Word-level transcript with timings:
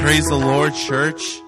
Praise 0.00 0.26
the 0.26 0.36
Lord, 0.36 0.74
church. 0.74 1.40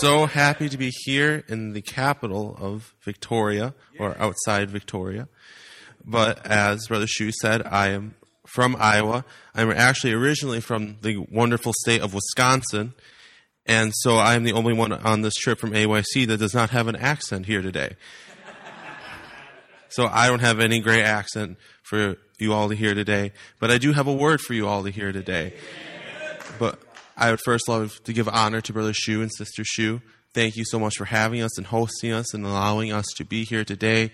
So 0.00 0.26
happy 0.26 0.68
to 0.68 0.76
be 0.76 0.90
here 1.04 1.44
in 1.48 1.72
the 1.72 1.82
capital 1.82 2.56
of 2.58 2.94
Victoria, 3.02 3.74
or 3.98 4.16
outside 4.18 4.70
Victoria. 4.70 5.28
But 6.04 6.46
as 6.46 6.86
Brother 6.88 7.06
Shu 7.06 7.30
said, 7.32 7.66
I 7.66 7.88
am 7.88 8.14
from 8.46 8.76
Iowa. 8.78 9.24
I'm 9.54 9.70
actually 9.70 10.14
originally 10.14 10.60
from 10.60 10.96
the 11.02 11.18
wonderful 11.30 11.72
state 11.82 12.00
of 12.00 12.14
Wisconsin. 12.14 12.94
And 13.68 13.92
so 13.94 14.18
I'm 14.18 14.44
the 14.44 14.52
only 14.52 14.72
one 14.72 14.92
on 14.92 15.20
this 15.20 15.34
trip 15.34 15.60
from 15.60 15.72
AYC 15.72 16.26
that 16.28 16.38
does 16.38 16.54
not 16.54 16.70
have 16.70 16.88
an 16.88 16.96
accent 16.96 17.44
here 17.44 17.60
today. 17.60 17.96
So 19.90 20.06
I 20.06 20.26
don't 20.26 20.40
have 20.40 20.58
any 20.58 20.80
great 20.80 21.02
accent 21.02 21.58
for 21.82 22.16
you 22.38 22.52
all 22.52 22.68
to 22.70 22.74
hear 22.74 22.94
today, 22.94 23.32
but 23.58 23.70
I 23.70 23.78
do 23.78 23.92
have 23.92 24.06
a 24.06 24.12
word 24.12 24.40
for 24.40 24.54
you 24.54 24.66
all 24.66 24.84
to 24.84 24.90
hear 24.90 25.12
today. 25.12 25.54
But 26.58 26.80
I 27.16 27.30
would 27.30 27.40
first 27.44 27.68
love 27.68 28.02
to 28.04 28.12
give 28.12 28.28
honor 28.28 28.60
to 28.62 28.72
Brother 28.72 28.92
Shu 28.92 29.22
and 29.22 29.32
Sister 29.32 29.64
Shu. 29.64 30.00
Thank 30.34 30.56
you 30.56 30.64
so 30.64 30.78
much 30.78 30.96
for 30.96 31.04
having 31.04 31.42
us 31.42 31.56
and 31.58 31.66
hosting 31.66 32.12
us 32.12 32.32
and 32.32 32.46
allowing 32.46 32.92
us 32.92 33.06
to 33.16 33.24
be 33.24 33.44
here 33.44 33.64
today. 33.64 34.12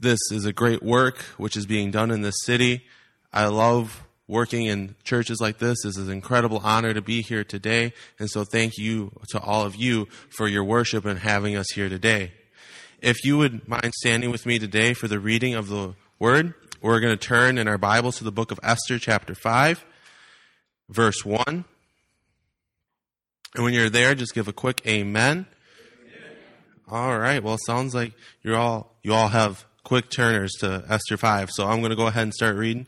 This 0.00 0.18
is 0.30 0.44
a 0.44 0.52
great 0.52 0.82
work 0.82 1.18
which 1.38 1.56
is 1.56 1.64
being 1.64 1.90
done 1.90 2.10
in 2.10 2.22
this 2.22 2.36
city. 2.42 2.84
I 3.32 3.46
love 3.46 4.02
working 4.26 4.66
in 4.66 4.94
churches 5.04 5.40
like 5.40 5.58
this. 5.58 5.82
This 5.82 5.96
is 5.96 6.08
an 6.08 6.12
incredible 6.12 6.60
honor 6.64 6.94
to 6.94 7.02
be 7.02 7.22
here 7.22 7.44
today. 7.44 7.92
And 8.18 8.30
so 8.30 8.44
thank 8.44 8.78
you 8.78 9.12
to 9.30 9.40
all 9.40 9.64
of 9.64 9.76
you 9.76 10.06
for 10.30 10.48
your 10.48 10.64
worship 10.64 11.04
and 11.04 11.18
having 11.18 11.56
us 11.56 11.70
here 11.74 11.88
today. 11.88 12.32
If 13.00 13.24
you 13.24 13.36
would 13.36 13.68
mind 13.68 13.92
standing 13.98 14.30
with 14.30 14.46
me 14.46 14.58
today 14.58 14.94
for 14.94 15.08
the 15.08 15.20
reading 15.20 15.54
of 15.54 15.68
the 15.68 15.94
word, 16.18 16.54
we're 16.80 17.00
going 17.00 17.16
to 17.16 17.22
turn 17.22 17.58
in 17.58 17.68
our 17.68 17.78
Bibles 17.78 18.18
to 18.18 18.24
the 18.24 18.32
book 18.32 18.50
of 18.50 18.58
Esther, 18.62 18.98
chapter 18.98 19.34
5, 19.34 19.84
verse 20.88 21.24
1. 21.24 21.64
And 23.54 23.64
when 23.64 23.74
you're 23.74 23.90
there, 23.90 24.14
just 24.14 24.34
give 24.34 24.48
a 24.48 24.52
quick 24.52 24.82
amen. 24.86 25.46
All 26.88 27.18
right. 27.18 27.42
Well, 27.42 27.56
sounds 27.66 27.94
like 27.94 28.12
you're 28.42 28.56
all, 28.56 28.96
you 29.02 29.14
all 29.14 29.28
have 29.28 29.64
quick 29.84 30.10
turners 30.10 30.52
to 30.60 30.84
Esther 30.88 31.16
5. 31.16 31.50
So 31.50 31.66
I'm 31.66 31.80
going 31.80 31.90
to 31.90 31.96
go 31.96 32.06
ahead 32.06 32.24
and 32.24 32.34
start 32.34 32.56
reading. 32.56 32.86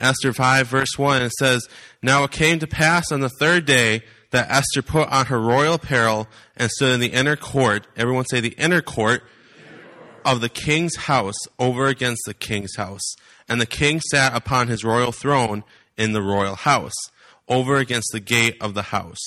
Esther 0.00 0.32
5 0.32 0.66
verse 0.68 0.96
1, 0.96 1.22
it 1.22 1.32
says, 1.32 1.68
Now 2.02 2.24
it 2.24 2.30
came 2.30 2.58
to 2.58 2.66
pass 2.66 3.10
on 3.10 3.20
the 3.20 3.28
third 3.28 3.64
day 3.64 4.02
that 4.30 4.50
Esther 4.50 4.82
put 4.82 5.08
on 5.08 5.26
her 5.26 5.40
royal 5.40 5.74
apparel 5.74 6.28
and 6.56 6.70
stood 6.70 6.94
in 6.94 7.00
the 7.00 7.08
inner 7.08 7.36
court. 7.36 7.86
Everyone 7.96 8.26
say 8.26 8.40
the 8.40 8.54
inner 8.58 8.82
court 8.82 9.22
of 10.24 10.40
the 10.40 10.48
king's 10.48 10.96
house 10.96 11.38
over 11.58 11.86
against 11.86 12.22
the 12.26 12.34
king's 12.34 12.76
house. 12.76 13.14
And 13.48 13.60
the 13.60 13.66
king 13.66 14.00
sat 14.00 14.34
upon 14.34 14.68
his 14.68 14.84
royal 14.84 15.12
throne 15.12 15.64
in 15.96 16.12
the 16.12 16.22
royal 16.22 16.54
house 16.54 16.94
over 17.48 17.76
against 17.76 18.10
the 18.12 18.20
gate 18.20 18.56
of 18.60 18.74
the 18.74 18.82
house. 18.82 19.20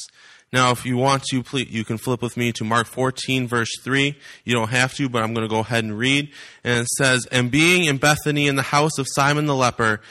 Now, 0.53 0.71
if 0.71 0.85
you 0.85 0.97
want 0.97 1.23
to, 1.31 1.43
please, 1.43 1.69
you 1.69 1.85
can 1.85 1.97
flip 1.97 2.21
with 2.21 2.35
me 2.35 2.51
to 2.53 2.65
Mark 2.65 2.85
14, 2.85 3.47
verse 3.47 3.69
3. 3.83 4.17
You 4.43 4.53
don't 4.53 4.69
have 4.69 4.93
to, 4.95 5.07
but 5.07 5.23
I'm 5.23 5.33
going 5.33 5.47
to 5.47 5.53
go 5.53 5.59
ahead 5.59 5.85
and 5.85 5.97
read. 5.97 6.29
And 6.63 6.81
it 6.81 6.87
says, 6.89 7.25
And 7.31 7.49
being 7.49 7.85
in 7.85 7.97
Bethany 7.97 8.47
in 8.47 8.57
the 8.57 8.61
house 8.61 8.97
of 8.97 9.07
Simon 9.09 9.45
the 9.45 9.55
leper, 9.55 10.01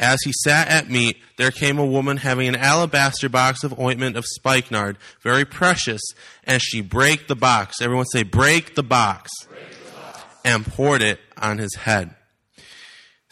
as 0.00 0.18
he 0.24 0.32
sat 0.32 0.68
at 0.68 0.90
meat, 0.90 1.18
there 1.36 1.50
came 1.50 1.78
a 1.78 1.84
woman 1.84 2.16
having 2.16 2.48
an 2.48 2.56
alabaster 2.56 3.28
box 3.28 3.62
of 3.62 3.78
ointment 3.78 4.16
of 4.16 4.24
spikenard, 4.24 4.96
very 5.22 5.44
precious, 5.44 6.00
and 6.44 6.60
she 6.60 6.80
brake 6.80 7.28
the 7.28 7.36
box. 7.36 7.82
Everyone 7.82 8.06
say, 8.06 8.22
break 8.22 8.74
the 8.74 8.82
box. 8.82 9.30
Break 9.46 9.70
the 9.70 9.92
box. 9.92 10.24
And 10.42 10.66
poured 10.66 11.02
it 11.02 11.20
on 11.36 11.58
his 11.58 11.74
head. 11.74 12.14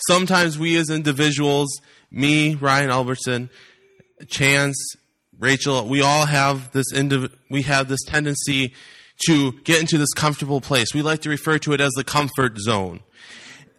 Sometimes 0.07 0.59
we 0.59 0.77
as 0.77 0.91
individuals, 0.91 1.81
me, 2.11 2.55
Ryan 2.55 2.91
Albertson, 2.91 3.51
Chance, 4.29 4.77
Rachel, 5.39 5.89
we 5.89 6.03
all 6.03 6.27
have 6.27 6.73
this 6.73 6.93
indiv- 6.93 7.33
we 7.51 7.63
have 7.63 7.89
this 7.89 8.03
tendency 8.07 8.75
to 9.27 9.53
get 9.65 9.81
into 9.81 9.97
this 9.97 10.13
comfortable 10.15 10.61
place. 10.61 10.95
We 10.95 11.03
like 11.03 11.23
to 11.23 11.31
refer 11.31 11.59
to 11.61 11.73
it 11.73 11.81
as 11.81 11.93
the 11.93 12.05
comfort 12.05 12.59
zone. 12.59 13.01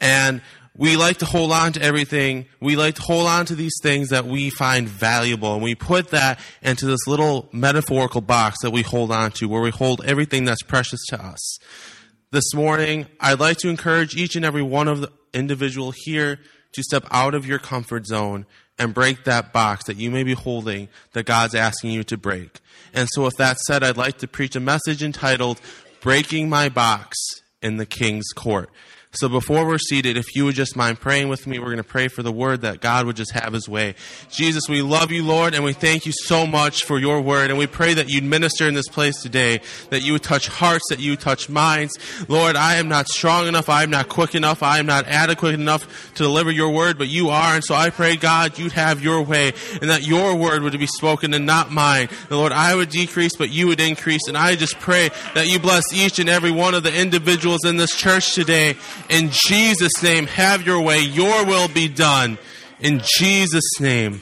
And 0.02 0.42
we 0.80 0.96
like 0.96 1.18
to 1.18 1.26
hold 1.26 1.52
on 1.52 1.74
to 1.74 1.82
everything. 1.82 2.46
We 2.62 2.78
like 2.78 2.96
to 2.96 3.02
hold 3.02 3.28
on 3.28 3.46
to 3.48 3.56
these 3.56 3.76
things 3.84 4.10
that 4.10 4.26
we 4.26 4.50
find 4.50 4.88
valuable. 4.88 5.54
And 5.54 5.62
we 5.62 5.76
put 5.76 6.12
that 6.12 6.40
into 6.62 6.86
this 6.86 7.06
little 7.06 7.50
metaphorical 7.52 8.22
box 8.22 8.60
that 8.62 8.72
we 8.72 8.82
hold 8.82 9.12
on 9.12 9.32
to, 9.34 9.50
where 9.50 9.62
we 9.62 9.72
hold 9.72 10.02
everything 10.06 10.46
that's 10.46 10.64
precious 10.64 11.02
to 11.10 11.22
us. 11.22 11.60
This 12.32 12.54
morning, 12.56 13.08
I'd 13.20 13.42
like 13.42 13.58
to 13.58 13.68
encourage 13.68 14.16
each 14.16 14.38
and 14.38 14.46
every 14.46 14.62
one 14.62 14.88
of 14.88 15.02
the 15.02 15.12
individual 15.34 15.92
here 15.94 16.40
to 16.72 16.82
step 16.82 17.06
out 17.12 17.36
of 17.36 17.46
your 17.46 17.60
comfort 17.60 18.06
zone 18.06 18.46
and 18.78 18.94
break 18.94 19.26
that 19.26 19.52
box 19.52 19.84
that 19.86 19.98
you 19.98 20.10
may 20.10 20.24
be 20.24 20.34
holding 20.34 20.88
that 21.12 21.26
God's 21.26 21.56
asking 21.56 21.92
you 21.92 22.06
to 22.06 22.16
break. 22.16 22.62
And 22.94 23.10
so 23.12 23.26
with 23.26 23.36
that 23.36 23.60
said, 23.60 23.84
I'd 23.84 23.98
like 23.98 24.20
to 24.20 24.30
preach 24.30 24.56
a 24.56 24.62
message 24.62 25.04
entitled 25.04 25.60
Breaking 26.00 26.48
My 26.48 26.70
Box 26.70 27.18
in 27.62 27.76
the 27.76 27.86
King's 27.86 28.30
Court. 28.34 28.70
So 29.14 29.28
before 29.28 29.66
we're 29.66 29.80
seated, 29.80 30.18
if 30.18 30.36
you 30.36 30.46
would 30.46 30.54
just 30.54 30.76
mind 30.76 31.00
praying 31.00 31.30
with 31.30 31.48
me, 31.48 31.58
we're 31.58 31.66
going 31.66 31.78
to 31.78 31.84
pray 31.84 32.10
for 32.10 32.22
the 32.22 32.32
word 32.32 32.62
that 32.62 32.80
God 32.80 33.08
would 33.08 33.16
just 33.16 33.32
have 33.32 33.54
his 33.54 33.68
way. 33.68 33.96
Jesus, 34.30 34.70
we 34.70 34.84
love 34.84 35.12
you, 35.12 35.24
Lord, 35.24 35.56
and 35.56 35.64
we 35.64 35.74
thank 35.74 36.06
you 36.06 36.12
so 36.12 36.46
much 36.46 36.84
for 36.84 37.00
your 37.00 37.20
word. 37.20 37.50
And 37.50 37.58
we 37.58 37.66
pray 37.66 37.96
that 37.96 38.08
you'd 38.08 38.24
minister 38.24 38.68
in 38.68 38.76
this 38.76 38.88
place 38.88 39.20
today, 39.20 39.62
that 39.90 40.04
you 40.04 40.14
would 40.14 40.22
touch 40.22 40.48
hearts, 40.48 40.84
that 40.90 41.00
you 41.00 41.14
would 41.14 41.22
touch 41.22 41.50
minds. 41.50 41.98
Lord, 42.28 42.56
I 42.56 42.76
am 42.76 42.88
not 42.88 43.08
strong 43.08 43.48
enough. 43.48 43.68
I 43.68 43.82
am 43.82 43.90
not 43.90 44.10
quick 44.10 44.36
enough. 44.36 44.62
I 44.62 44.78
am 44.78 44.86
not 44.86 45.08
adequate 45.08 45.56
enough 45.56 46.14
to 46.14 46.22
deliver 46.22 46.52
your 46.52 46.70
word, 46.70 47.00
but 47.00 47.08
you 47.08 47.30
are. 47.30 47.56
And 47.56 47.64
so 47.64 47.74
I 47.74 47.90
pray, 47.90 48.16
God, 48.16 48.60
you'd 48.60 48.74
have 48.74 49.02
your 49.02 49.24
way 49.24 49.54
and 49.82 49.90
that 49.90 50.06
your 50.06 50.36
word 50.36 50.62
would 50.62 50.78
be 50.78 50.86
spoken 50.86 51.34
and 51.34 51.48
not 51.48 51.72
mine. 51.72 52.10
And 52.30 52.38
Lord, 52.38 52.52
I 52.52 52.76
would 52.76 52.90
decrease, 52.90 53.36
but 53.36 53.50
you 53.50 53.66
would 53.70 53.80
increase. 53.80 54.28
And 54.28 54.38
I 54.38 54.56
just 54.56 54.80
pray 54.80 55.10
that 55.34 55.48
you 55.48 55.58
bless 55.58 55.92
each 55.96 56.20
and 56.20 56.30
every 56.30 56.52
one 56.52 56.76
of 56.76 56.84
the 56.84 56.96
individuals 56.96 57.66
in 57.66 57.78
this 57.78 57.96
church 57.96 58.36
today 58.36 58.76
in 59.10 59.30
Jesus' 59.32 60.02
name, 60.04 60.28
have 60.28 60.66
your 60.66 60.82
way. 60.82 61.00
Your 61.02 61.46
will 61.46 61.68
be 61.68 61.88
done. 61.88 62.38
In 62.80 63.02
Jesus' 63.18 63.80
name, 63.80 64.22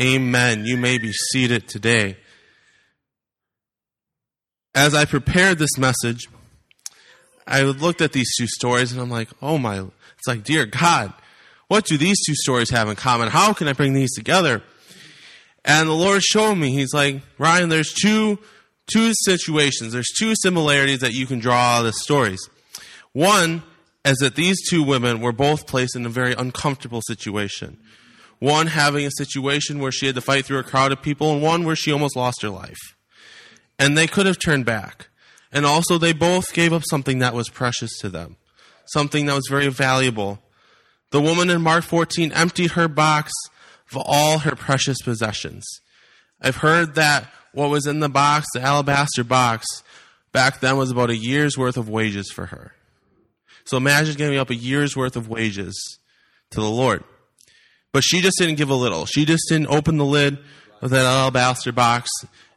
amen. 0.00 0.64
You 0.64 0.76
may 0.76 0.98
be 0.98 1.12
seated 1.12 1.68
today. 1.68 2.16
As 4.74 4.94
I 4.94 5.04
prepared 5.04 5.58
this 5.58 5.76
message, 5.76 6.28
I 7.46 7.62
looked 7.62 8.00
at 8.00 8.12
these 8.12 8.30
two 8.38 8.46
stories 8.46 8.92
and 8.92 9.00
I'm 9.00 9.10
like, 9.10 9.28
oh 9.42 9.58
my, 9.58 9.80
it's 10.16 10.26
like, 10.26 10.44
dear 10.44 10.66
God, 10.66 11.12
what 11.66 11.84
do 11.84 11.98
these 11.98 12.18
two 12.24 12.34
stories 12.34 12.70
have 12.70 12.88
in 12.88 12.96
common? 12.96 13.28
How 13.28 13.52
can 13.52 13.68
I 13.68 13.72
bring 13.72 13.92
these 13.92 14.14
together? 14.14 14.62
And 15.64 15.88
the 15.88 15.94
Lord 15.94 16.22
showed 16.22 16.54
me, 16.54 16.72
He's 16.72 16.94
like, 16.94 17.20
Ryan, 17.36 17.68
there's 17.68 17.92
two, 17.92 18.38
two 18.90 19.12
situations. 19.24 19.92
There's 19.92 20.12
two 20.18 20.34
similarities 20.36 21.00
that 21.00 21.12
you 21.12 21.26
can 21.26 21.40
draw 21.40 21.56
out 21.56 21.80
of 21.80 21.86
the 21.86 21.92
stories. 21.92 22.48
One 23.12 23.62
is 24.04 24.18
that 24.18 24.36
these 24.36 24.56
two 24.68 24.82
women 24.82 25.20
were 25.20 25.32
both 25.32 25.66
placed 25.66 25.96
in 25.96 26.06
a 26.06 26.10
very 26.10 26.32
uncomfortable 26.32 27.02
situation. 27.06 27.78
One 28.38 28.68
having 28.68 29.04
a 29.04 29.10
situation 29.10 29.80
where 29.80 29.92
she 29.92 30.06
had 30.06 30.14
to 30.14 30.20
fight 30.20 30.44
through 30.44 30.58
a 30.58 30.64
crowd 30.64 30.92
of 30.92 31.02
people, 31.02 31.32
and 31.32 31.42
one 31.42 31.64
where 31.64 31.76
she 31.76 31.92
almost 31.92 32.16
lost 32.16 32.42
her 32.42 32.50
life. 32.50 32.78
And 33.78 33.96
they 33.96 34.06
could 34.06 34.26
have 34.26 34.38
turned 34.38 34.64
back. 34.64 35.08
And 35.50 35.66
also, 35.66 35.98
they 35.98 36.12
both 36.12 36.52
gave 36.52 36.72
up 36.72 36.82
something 36.88 37.18
that 37.18 37.34
was 37.34 37.48
precious 37.48 37.98
to 37.98 38.08
them, 38.08 38.36
something 38.86 39.26
that 39.26 39.34
was 39.34 39.48
very 39.48 39.68
valuable. 39.68 40.38
The 41.10 41.20
woman 41.20 41.50
in 41.50 41.62
Mark 41.62 41.84
14 41.84 42.32
emptied 42.32 42.72
her 42.72 42.86
box 42.86 43.32
of 43.90 44.02
all 44.04 44.40
her 44.40 44.54
precious 44.54 44.98
possessions. 45.02 45.66
I've 46.40 46.56
heard 46.56 46.94
that 46.94 47.28
what 47.52 47.70
was 47.70 47.86
in 47.86 48.00
the 48.00 48.08
box, 48.08 48.46
the 48.52 48.60
alabaster 48.60 49.24
box, 49.24 49.66
back 50.32 50.60
then 50.60 50.76
was 50.76 50.90
about 50.90 51.10
a 51.10 51.16
year's 51.16 51.56
worth 51.56 51.76
of 51.76 51.88
wages 51.88 52.30
for 52.30 52.46
her. 52.46 52.72
So 53.68 53.76
imagine 53.76 54.14
giving 54.14 54.38
up 54.38 54.48
a 54.48 54.54
year's 54.54 54.96
worth 54.96 55.14
of 55.14 55.28
wages 55.28 55.98
to 56.52 56.60
the 56.60 56.70
Lord. 56.70 57.04
But 57.92 58.02
she 58.02 58.22
just 58.22 58.38
didn't 58.38 58.56
give 58.56 58.70
a 58.70 58.74
little. 58.74 59.04
She 59.04 59.26
just 59.26 59.44
didn't 59.50 59.66
open 59.66 59.98
the 59.98 60.06
lid 60.06 60.38
of 60.80 60.88
that 60.88 61.04
alabaster 61.04 61.70
box 61.70 62.08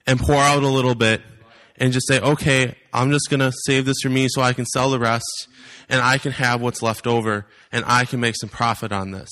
and 0.07 0.21
pour 0.21 0.37
out 0.37 0.63
a 0.63 0.67
little 0.69 0.95
bit 0.95 1.21
and 1.75 1.91
just 1.91 2.07
say, 2.07 2.21
okay, 2.21 2.77
I'm 2.93 3.11
just 3.11 3.29
going 3.29 3.41
to 3.41 3.51
save 3.65 3.85
this 3.85 3.97
for 4.01 4.07
me 4.07 4.27
so 4.29 4.41
I 4.41 4.53
can 4.53 4.65
sell 4.65 4.89
the 4.89 4.99
rest 4.99 5.49
and 5.89 6.01
I 6.01 6.17
can 6.17 6.31
have 6.31 6.61
what's 6.61 6.81
left 6.81 7.05
over 7.05 7.45
and 7.73 7.83
I 7.85 8.05
can 8.05 8.21
make 8.21 8.37
some 8.39 8.49
profit 8.49 8.93
on 8.93 9.11
this. 9.11 9.29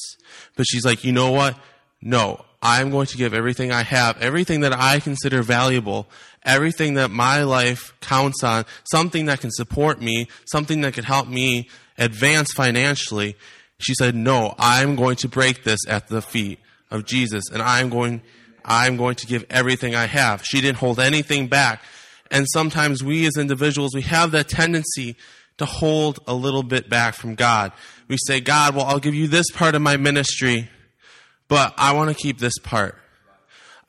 But 0.58 0.66
she's 0.66 0.84
like, 0.84 1.06
you 1.06 1.14
know 1.14 1.32
what? 1.32 1.58
No, 2.02 2.44
I'm 2.62 2.90
going 2.90 3.08
to 3.08 3.18
give 3.18 3.34
everything 3.34 3.72
I 3.72 3.84
have, 3.84 4.22
everything 4.22 4.62
that 4.62 4.74
I 4.74 5.00
consider 5.00 5.42
valuable, 5.42 6.08
everything 6.44 6.96
that 6.96 7.10
my 7.10 7.44
life 7.44 7.94
counts 8.02 8.44
on, 8.44 8.66
something 8.92 9.28
that 9.28 9.40
can 9.40 9.52
support 9.52 10.02
me, 10.02 10.28
something 10.46 10.82
that 10.82 10.94
can 10.94 11.06
help 11.06 11.28
me 11.28 11.70
advance 11.98 12.52
financially. 12.52 13.38
She 13.80 13.94
said, 13.94 14.14
no, 14.16 14.56
I'm 14.60 14.96
going 14.96 15.16
to 15.18 15.30
break 15.30 15.64
this 15.64 15.80
at 15.88 16.08
the 16.08 16.22
feet 16.22 16.60
of 16.92 17.06
Jesus 17.06 17.46
and 17.52 17.62
I'm 17.62 17.90
going, 17.90 18.22
I'm 18.66 18.98
going 18.98 19.16
to 19.16 19.28
give 19.28 19.46
everything 19.50 19.96
I 19.96 20.06
have. 20.06 20.44
She 20.46 20.60
didn't 20.60 20.78
hold 20.78 21.00
anything 21.00 21.48
back. 21.48 21.82
And 22.30 22.46
sometimes 22.52 23.04
we 23.04 23.26
as 23.26 23.38
individuals, 23.38 23.96
we 23.96 24.02
have 24.04 24.32
that 24.32 24.50
tendency 24.50 25.16
to 25.58 25.66
hold 25.66 26.20
a 26.28 26.34
little 26.34 26.64
bit 26.64 26.90
back 26.90 27.16
from 27.16 27.36
God. 27.36 27.72
We 28.08 28.18
say, 28.26 28.40
God, 28.40 28.76
well, 28.76 28.86
I'll 28.86 29.00
give 29.00 29.16
you 29.16 29.28
this 29.28 29.50
part 29.52 29.76
of 29.76 29.82
my 29.82 29.98
ministry, 29.98 30.70
but 31.50 31.74
I 31.78 31.92
want 31.92 32.10
to 32.10 32.16
keep 32.16 32.38
this 32.40 32.58
part. 32.60 32.96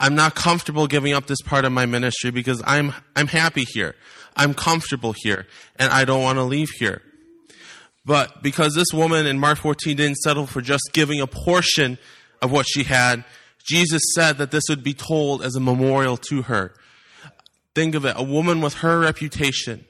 I'm 0.00 0.14
not 0.14 0.34
comfortable 0.34 0.86
giving 0.86 1.12
up 1.12 1.26
this 1.26 1.42
part 1.42 1.64
of 1.64 1.72
my 1.72 1.86
ministry 1.86 2.30
because 2.30 2.62
I'm, 2.66 2.94
I'm 3.14 3.28
happy 3.28 3.64
here. 3.68 3.94
I'm 4.34 4.54
comfortable 4.54 5.14
here 5.16 5.46
and 5.76 5.92
I 5.92 6.04
don't 6.04 6.22
want 6.22 6.38
to 6.38 6.42
leave 6.42 6.70
here. 6.70 7.02
But 8.06 8.42
because 8.42 8.74
this 8.74 8.92
woman 8.94 9.26
in 9.26 9.38
Mark 9.38 9.58
14 9.58 9.96
didn't 9.96 10.16
settle 10.16 10.46
for 10.46 10.62
just 10.62 10.90
giving 10.92 11.20
a 11.20 11.26
portion 11.26 11.98
of 12.40 12.50
what 12.50 12.66
she 12.66 12.84
had, 12.84 13.24
Jesus 13.62 14.02
said 14.14 14.38
that 14.38 14.50
this 14.50 14.64
would 14.70 14.82
be 14.82 14.94
told 14.94 15.42
as 15.42 15.54
a 15.54 15.60
memorial 15.60 16.16
to 16.16 16.42
her. 16.42 16.72
Think 17.74 17.94
of 17.94 18.06
it, 18.06 18.14
a 18.16 18.22
woman 18.22 18.62
with 18.62 18.74
her 18.74 19.00
reputation 19.00 19.84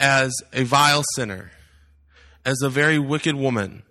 as 0.00 0.32
a 0.54 0.64
vile 0.64 1.04
sinner, 1.14 1.52
as 2.44 2.62
a 2.62 2.70
very 2.70 2.98
wicked 2.98 3.34
woman, 3.34 3.82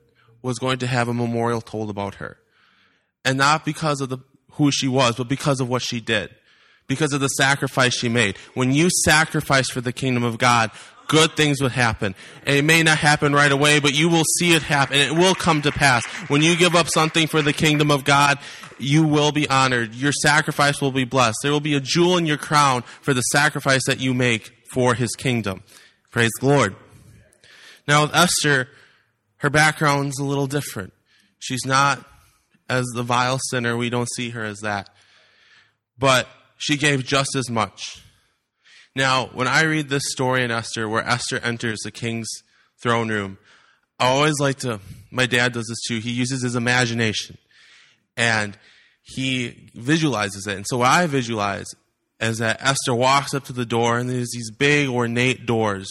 was 0.41 0.57
going 0.57 0.79
to 0.79 0.87
have 0.87 1.07
a 1.07 1.13
memorial 1.13 1.61
told 1.61 1.91
about 1.91 2.15
her. 2.15 2.37
And 3.25 3.37
not 3.37 3.65
because 3.65 4.01
of 4.01 4.09
the, 4.09 4.19
who 4.53 4.71
she 4.71 4.87
was, 4.87 5.15
but 5.15 5.27
because 5.27 5.59
of 5.59 5.69
what 5.69 5.81
she 5.81 5.99
did. 5.99 6.29
Because 6.87 7.13
of 7.13 7.21
the 7.21 7.27
sacrifice 7.27 7.93
she 7.93 8.09
made. 8.09 8.37
When 8.53 8.71
you 8.71 8.89
sacrifice 9.03 9.69
for 9.69 9.81
the 9.81 9.93
kingdom 9.93 10.23
of 10.23 10.37
God, 10.37 10.71
good 11.07 11.35
things 11.35 11.61
would 11.61 11.73
happen. 11.73 12.15
And 12.45 12.55
it 12.55 12.63
may 12.63 12.81
not 12.81 12.97
happen 12.97 13.33
right 13.33 13.51
away, 13.51 13.79
but 13.79 13.93
you 13.93 14.09
will 14.09 14.23
see 14.37 14.53
it 14.53 14.63
happen. 14.63 14.97
It 14.97 15.13
will 15.13 15.35
come 15.35 15.61
to 15.63 15.71
pass. 15.71 16.05
When 16.29 16.41
you 16.41 16.55
give 16.55 16.75
up 16.75 16.87
something 16.87 17.27
for 17.27 17.41
the 17.41 17.53
kingdom 17.53 17.91
of 17.91 18.05
God, 18.05 18.39
you 18.77 19.03
will 19.03 19.31
be 19.31 19.47
honored. 19.49 19.93
Your 19.93 20.13
sacrifice 20.13 20.81
will 20.81 20.91
be 20.91 21.03
blessed. 21.03 21.37
There 21.43 21.51
will 21.51 21.59
be 21.59 21.75
a 21.75 21.81
jewel 21.81 22.17
in 22.17 22.25
your 22.25 22.37
crown 22.37 22.83
for 23.01 23.13
the 23.13 23.21
sacrifice 23.21 23.81
that 23.85 23.99
you 23.99 24.13
make 24.13 24.51
for 24.71 24.93
his 24.93 25.09
kingdom. 25.15 25.63
Praise 26.11 26.31
the 26.39 26.47
Lord. 26.47 26.75
Now 27.87 28.03
with 28.03 28.15
Esther, 28.15 28.69
her 29.37 29.49
background's 29.49 30.19
a 30.19 30.23
little 30.23 30.47
different. 30.47 30.93
She's 31.39 31.65
not 31.65 32.05
as 32.69 32.85
the 32.93 33.03
vile 33.03 33.39
sinner. 33.49 33.75
We 33.75 33.89
don't 33.89 34.09
see 34.15 34.29
her 34.29 34.43
as 34.43 34.59
that. 34.59 34.89
But 35.97 36.27
she 36.57 36.77
gave 36.77 37.05
just 37.05 37.35
as 37.35 37.49
much. 37.49 38.03
Now, 38.95 39.27
when 39.33 39.47
I 39.47 39.63
read 39.63 39.89
this 39.89 40.03
story 40.11 40.43
in 40.43 40.51
Esther, 40.51 40.87
where 40.87 41.07
Esther 41.07 41.39
enters 41.39 41.79
the 41.83 41.91
king's 41.91 42.29
throne 42.81 43.09
room, 43.09 43.37
I 43.99 44.07
always 44.07 44.39
like 44.39 44.59
to, 44.59 44.79
my 45.11 45.25
dad 45.25 45.53
does 45.53 45.67
this 45.67 45.81
too, 45.87 45.99
he 45.99 46.11
uses 46.11 46.41
his 46.41 46.55
imagination 46.55 47.37
and 48.15 48.57
he 49.01 49.69
visualizes 49.73 50.47
it. 50.47 50.55
And 50.55 50.65
so 50.67 50.77
what 50.77 50.89
I 50.89 51.07
visualize 51.07 51.67
is 52.19 52.39
that 52.39 52.61
Esther 52.61 52.93
walks 52.93 53.33
up 53.33 53.45
to 53.45 53.53
the 53.53 53.65
door 53.65 53.97
and 53.97 54.09
there's 54.09 54.31
these 54.33 54.51
big 54.51 54.89
ornate 54.89 55.45
doors. 55.45 55.89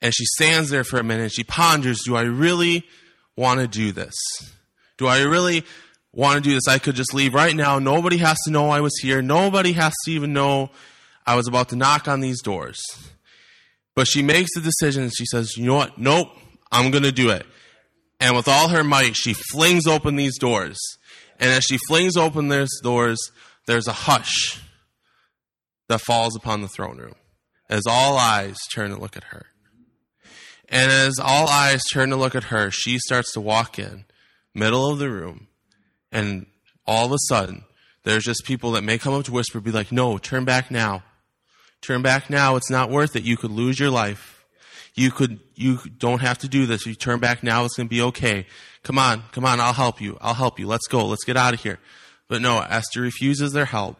And 0.00 0.14
she 0.14 0.24
stands 0.24 0.70
there 0.70 0.84
for 0.84 0.98
a 0.98 1.04
minute 1.04 1.24
and 1.24 1.32
she 1.32 1.44
ponders, 1.44 2.02
do 2.04 2.16
I 2.16 2.22
really 2.22 2.84
want 3.36 3.60
to 3.60 3.68
do 3.68 3.92
this? 3.92 4.14
Do 4.98 5.06
I 5.06 5.22
really 5.22 5.64
want 6.12 6.36
to 6.36 6.40
do 6.40 6.54
this? 6.54 6.68
I 6.68 6.78
could 6.78 6.94
just 6.94 7.14
leave 7.14 7.32
right 7.32 7.54
now. 7.54 7.78
Nobody 7.78 8.18
has 8.18 8.36
to 8.44 8.50
know 8.50 8.68
I 8.70 8.80
was 8.80 8.96
here. 9.00 9.22
Nobody 9.22 9.72
has 9.72 9.94
to 10.04 10.10
even 10.10 10.32
know 10.32 10.70
I 11.26 11.36
was 11.36 11.48
about 11.48 11.70
to 11.70 11.76
knock 11.76 12.08
on 12.08 12.20
these 12.20 12.42
doors. 12.42 12.80
But 13.94 14.06
she 14.06 14.22
makes 14.22 14.50
the 14.54 14.60
decision 14.60 15.10
she 15.10 15.26
says, 15.26 15.56
you 15.56 15.66
know 15.66 15.76
what? 15.76 15.98
Nope, 15.98 16.28
I'm 16.70 16.90
going 16.90 17.04
to 17.04 17.12
do 17.12 17.30
it. 17.30 17.46
And 18.20 18.36
with 18.36 18.48
all 18.48 18.68
her 18.68 18.84
might, 18.84 19.16
she 19.16 19.32
flings 19.32 19.86
open 19.86 20.16
these 20.16 20.38
doors. 20.38 20.78
And 21.38 21.50
as 21.50 21.64
she 21.64 21.78
flings 21.88 22.16
open 22.16 22.48
these 22.48 22.80
doors, 22.82 23.18
there's 23.66 23.86
a 23.86 23.92
hush 23.92 24.60
that 25.88 26.00
falls 26.00 26.34
upon 26.34 26.60
the 26.60 26.68
throne 26.68 26.98
room 26.98 27.14
as 27.68 27.82
all 27.86 28.16
eyes 28.16 28.56
turn 28.72 28.90
to 28.90 28.96
look 28.98 29.16
at 29.16 29.24
her. 29.24 29.46
And 30.68 30.90
as 30.90 31.18
all 31.18 31.48
eyes 31.48 31.82
turn 31.92 32.10
to 32.10 32.16
look 32.16 32.34
at 32.34 32.44
her, 32.44 32.70
she 32.70 32.98
starts 32.98 33.32
to 33.32 33.40
walk 33.40 33.78
in, 33.78 34.04
middle 34.58 34.90
of 34.90 34.98
the 34.98 35.10
room, 35.10 35.48
and 36.12 36.46
all 36.86 37.06
of 37.06 37.12
a 37.12 37.18
sudden, 37.28 37.64
there's 38.04 38.24
just 38.24 38.44
people 38.44 38.72
that 38.72 38.84
may 38.84 38.98
come 38.98 39.14
up 39.14 39.24
to 39.26 39.32
whisper, 39.32 39.60
be 39.60 39.70
like, 39.70 39.92
no, 39.92 40.18
turn 40.18 40.44
back 40.44 40.70
now. 40.70 41.02
Turn 41.80 42.02
back 42.02 42.28
now. 42.28 42.56
It's 42.56 42.70
not 42.70 42.90
worth 42.90 43.14
it. 43.14 43.22
You 43.22 43.36
could 43.36 43.50
lose 43.50 43.78
your 43.78 43.90
life. 43.90 44.44
You 44.94 45.10
could, 45.10 45.38
you 45.54 45.78
don't 45.98 46.20
have 46.20 46.38
to 46.38 46.48
do 46.48 46.66
this. 46.66 46.82
If 46.82 46.86
you 46.88 46.94
turn 46.94 47.20
back 47.20 47.42
now, 47.42 47.64
it's 47.64 47.76
going 47.76 47.88
to 47.88 47.94
be 47.94 48.02
okay. 48.02 48.46
Come 48.82 48.98
on, 48.98 49.22
come 49.32 49.44
on, 49.44 49.60
I'll 49.60 49.72
help 49.72 50.00
you. 50.00 50.18
I'll 50.20 50.34
help 50.34 50.58
you. 50.58 50.66
Let's 50.66 50.88
go. 50.88 51.06
Let's 51.06 51.24
get 51.24 51.36
out 51.36 51.54
of 51.54 51.62
here. 51.62 51.78
But 52.28 52.42
no, 52.42 52.60
Esther 52.60 53.02
refuses 53.02 53.52
their 53.52 53.66
help 53.66 53.96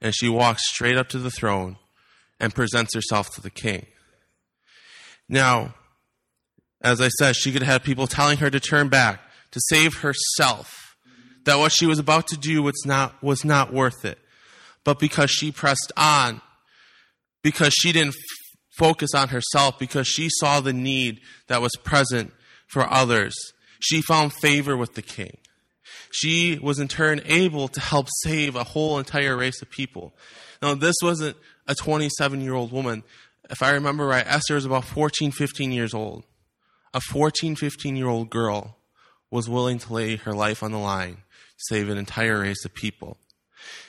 and 0.00 0.14
she 0.14 0.28
walks 0.28 0.68
straight 0.68 0.96
up 0.96 1.08
to 1.10 1.18
the 1.18 1.30
throne 1.30 1.76
and 2.40 2.54
presents 2.54 2.94
herself 2.94 3.34
to 3.34 3.40
the 3.40 3.50
king. 3.50 3.86
Now, 5.28 5.74
as 6.82 7.00
I 7.00 7.08
said, 7.08 7.36
she 7.36 7.52
could 7.52 7.62
have 7.62 7.82
people 7.82 8.06
telling 8.06 8.38
her 8.38 8.50
to 8.50 8.60
turn 8.60 8.88
back, 8.88 9.20
to 9.54 9.60
save 9.68 9.98
herself, 9.98 10.96
that 11.44 11.58
what 11.58 11.70
she 11.70 11.86
was 11.86 12.00
about 12.00 12.26
to 12.26 12.36
do 12.36 12.60
was 12.60 12.82
not, 12.84 13.22
was 13.22 13.44
not 13.44 13.72
worth 13.72 14.04
it. 14.04 14.18
But 14.82 14.98
because 14.98 15.30
she 15.30 15.52
pressed 15.52 15.92
on, 15.96 16.42
because 17.42 17.72
she 17.72 17.92
didn't 17.92 18.16
f- 18.16 18.56
focus 18.76 19.14
on 19.14 19.28
herself, 19.28 19.78
because 19.78 20.08
she 20.08 20.28
saw 20.28 20.60
the 20.60 20.72
need 20.72 21.20
that 21.46 21.62
was 21.62 21.70
present 21.84 22.32
for 22.66 22.90
others, 22.92 23.32
she 23.78 24.02
found 24.02 24.32
favor 24.32 24.76
with 24.76 24.94
the 24.94 25.02
king. 25.02 25.36
She 26.10 26.58
was 26.60 26.80
in 26.80 26.88
turn 26.88 27.20
able 27.24 27.68
to 27.68 27.80
help 27.80 28.08
save 28.22 28.56
a 28.56 28.64
whole 28.64 28.98
entire 28.98 29.36
race 29.36 29.62
of 29.62 29.70
people. 29.70 30.16
Now, 30.60 30.74
this 30.74 30.96
wasn't 31.00 31.36
a 31.68 31.76
27 31.76 32.40
year 32.40 32.54
old 32.54 32.72
woman. 32.72 33.04
If 33.50 33.62
I 33.62 33.70
remember 33.70 34.04
right, 34.04 34.26
Esther 34.26 34.56
was 34.56 34.64
about 34.64 34.84
14, 34.84 35.30
15 35.30 35.70
years 35.70 35.94
old. 35.94 36.24
A 36.92 37.00
14, 37.00 37.54
15 37.54 37.94
year 37.94 38.08
old 38.08 38.30
girl 38.30 38.78
was 39.34 39.48
willing 39.48 39.80
to 39.80 39.92
lay 39.92 40.14
her 40.14 40.32
life 40.32 40.62
on 40.62 40.70
the 40.70 40.78
line 40.78 41.16
to 41.16 41.64
save 41.68 41.88
an 41.88 41.98
entire 41.98 42.42
race 42.42 42.64
of 42.64 42.72
people. 42.72 43.16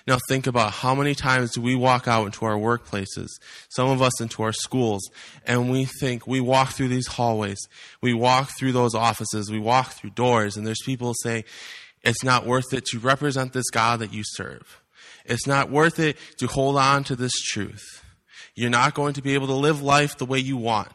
Now 0.08 0.18
think 0.28 0.48
about 0.48 0.72
how 0.72 0.96
many 0.96 1.14
times 1.14 1.52
do 1.52 1.62
we 1.62 1.76
walk 1.76 2.08
out 2.08 2.26
into 2.26 2.46
our 2.46 2.58
workplaces, 2.58 3.28
some 3.70 3.88
of 3.88 4.02
us 4.02 4.20
into 4.20 4.42
our 4.42 4.52
schools, 4.52 5.08
and 5.46 5.70
we 5.70 5.86
think 5.86 6.26
we 6.26 6.42
walk 6.42 6.72
through 6.72 6.88
these 6.88 7.06
hallways, 7.06 7.60
we 8.02 8.12
walk 8.12 8.58
through 8.58 8.72
those 8.72 8.96
offices, 8.96 9.52
we 9.52 9.60
walk 9.60 9.92
through 9.92 10.10
doors, 10.10 10.58
and 10.58 10.66
there's 10.66 10.82
people 10.84 11.14
saying, 11.22 11.44
it's 12.02 12.24
not 12.24 12.48
worth 12.48 12.74
it 12.74 12.86
to 12.86 12.98
represent 12.98 13.54
this 13.54 13.70
God 13.70 14.00
that 14.00 14.12
you 14.12 14.24
serve. 14.26 14.82
It's 15.26 15.46
not 15.46 15.70
worth 15.70 16.00
it 16.00 16.18
to 16.40 16.48
hold 16.48 16.76
on 16.76 17.04
to 17.04 17.16
this 17.16 17.34
truth. 17.34 18.04
You're 18.56 18.72
not 18.72 18.96
going 18.96 19.14
to 19.14 19.22
be 19.22 19.36
able 19.36 19.48
to 19.48 19.54
live 19.54 19.84
life 19.84 20.18
the 20.18 20.26
way 20.26 20.40
you 20.40 20.58
want. 20.58 20.90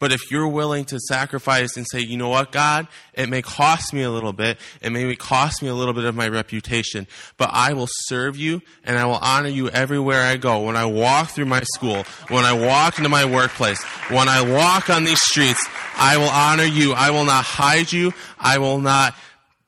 But 0.00 0.12
if 0.12 0.30
you're 0.30 0.48
willing 0.48 0.86
to 0.86 0.98
sacrifice 0.98 1.76
and 1.76 1.86
say, 1.86 2.00
you 2.00 2.16
know 2.16 2.30
what, 2.30 2.52
God, 2.52 2.88
it 3.12 3.28
may 3.28 3.42
cost 3.42 3.92
me 3.92 4.02
a 4.02 4.10
little 4.10 4.32
bit. 4.32 4.58
It 4.80 4.90
may 4.90 5.14
cost 5.14 5.62
me 5.62 5.68
a 5.68 5.74
little 5.74 5.92
bit 5.92 6.04
of 6.04 6.14
my 6.14 6.26
reputation, 6.26 7.06
but 7.36 7.50
I 7.52 7.74
will 7.74 7.86
serve 7.86 8.34
you 8.38 8.62
and 8.82 8.98
I 8.98 9.04
will 9.04 9.18
honor 9.20 9.50
you 9.50 9.68
everywhere 9.68 10.22
I 10.22 10.38
go. 10.38 10.60
When 10.60 10.74
I 10.74 10.86
walk 10.86 11.28
through 11.28 11.44
my 11.44 11.60
school, 11.74 12.04
when 12.28 12.46
I 12.46 12.54
walk 12.54 12.96
into 12.96 13.10
my 13.10 13.26
workplace, 13.26 13.82
when 14.08 14.26
I 14.26 14.40
walk 14.40 14.88
on 14.88 15.04
these 15.04 15.20
streets, 15.20 15.62
I 15.96 16.16
will 16.16 16.30
honor 16.30 16.64
you. 16.64 16.94
I 16.94 17.10
will 17.10 17.26
not 17.26 17.44
hide 17.44 17.92
you. 17.92 18.14
I 18.38 18.56
will 18.56 18.78
not 18.78 19.14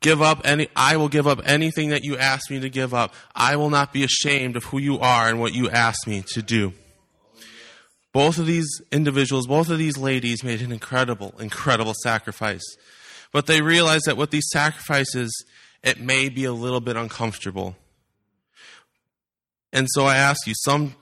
give 0.01 0.23
up 0.23 0.41
any, 0.45 0.69
I 0.75 0.97
will 0.97 1.11
give 1.11 1.27
up 1.27 1.43
anything 1.45 1.91
that 1.91 2.05
you 2.05 2.17
ask 2.17 2.51
me 2.51 2.59
to 2.61 2.71
give 2.71 2.95
up. 2.95 3.13
I 3.35 3.57
will 3.57 3.71
not 3.71 3.93
be 3.93 4.03
ashamed 4.03 4.57
of 4.57 4.65
who 4.65 4.79
you 4.79 4.99
are 4.99 5.29
and 5.29 5.39
what 5.41 5.55
you 5.55 5.69
ask 5.69 6.07
me 6.07 6.25
to 6.29 6.41
do. 6.41 6.73
Both 8.13 8.39
of 8.39 8.47
these 8.47 8.83
individuals, 8.91 9.47
both 9.47 9.71
of 9.71 9.79
these 9.79 9.97
ladies 9.97 10.45
made 10.45 10.61
an 10.61 10.71
incredible, 10.71 11.35
incredible 11.39 11.95
sacrifice. 12.03 12.63
But 13.33 13.47
they 13.47 13.63
realized 13.63 14.05
that 14.07 14.19
with 14.19 14.31
these 14.31 14.49
sacrifices, 14.53 15.33
it 15.83 15.99
may 15.99 16.29
be 16.29 16.45
a 16.45 16.53
little 16.53 16.81
bit 16.81 16.97
uncomfortable. 16.97 17.77
And 19.73 19.87
so 19.91 20.05
I 20.05 20.17
ask 20.17 20.47
you, 20.47 20.53
some, 20.55 20.95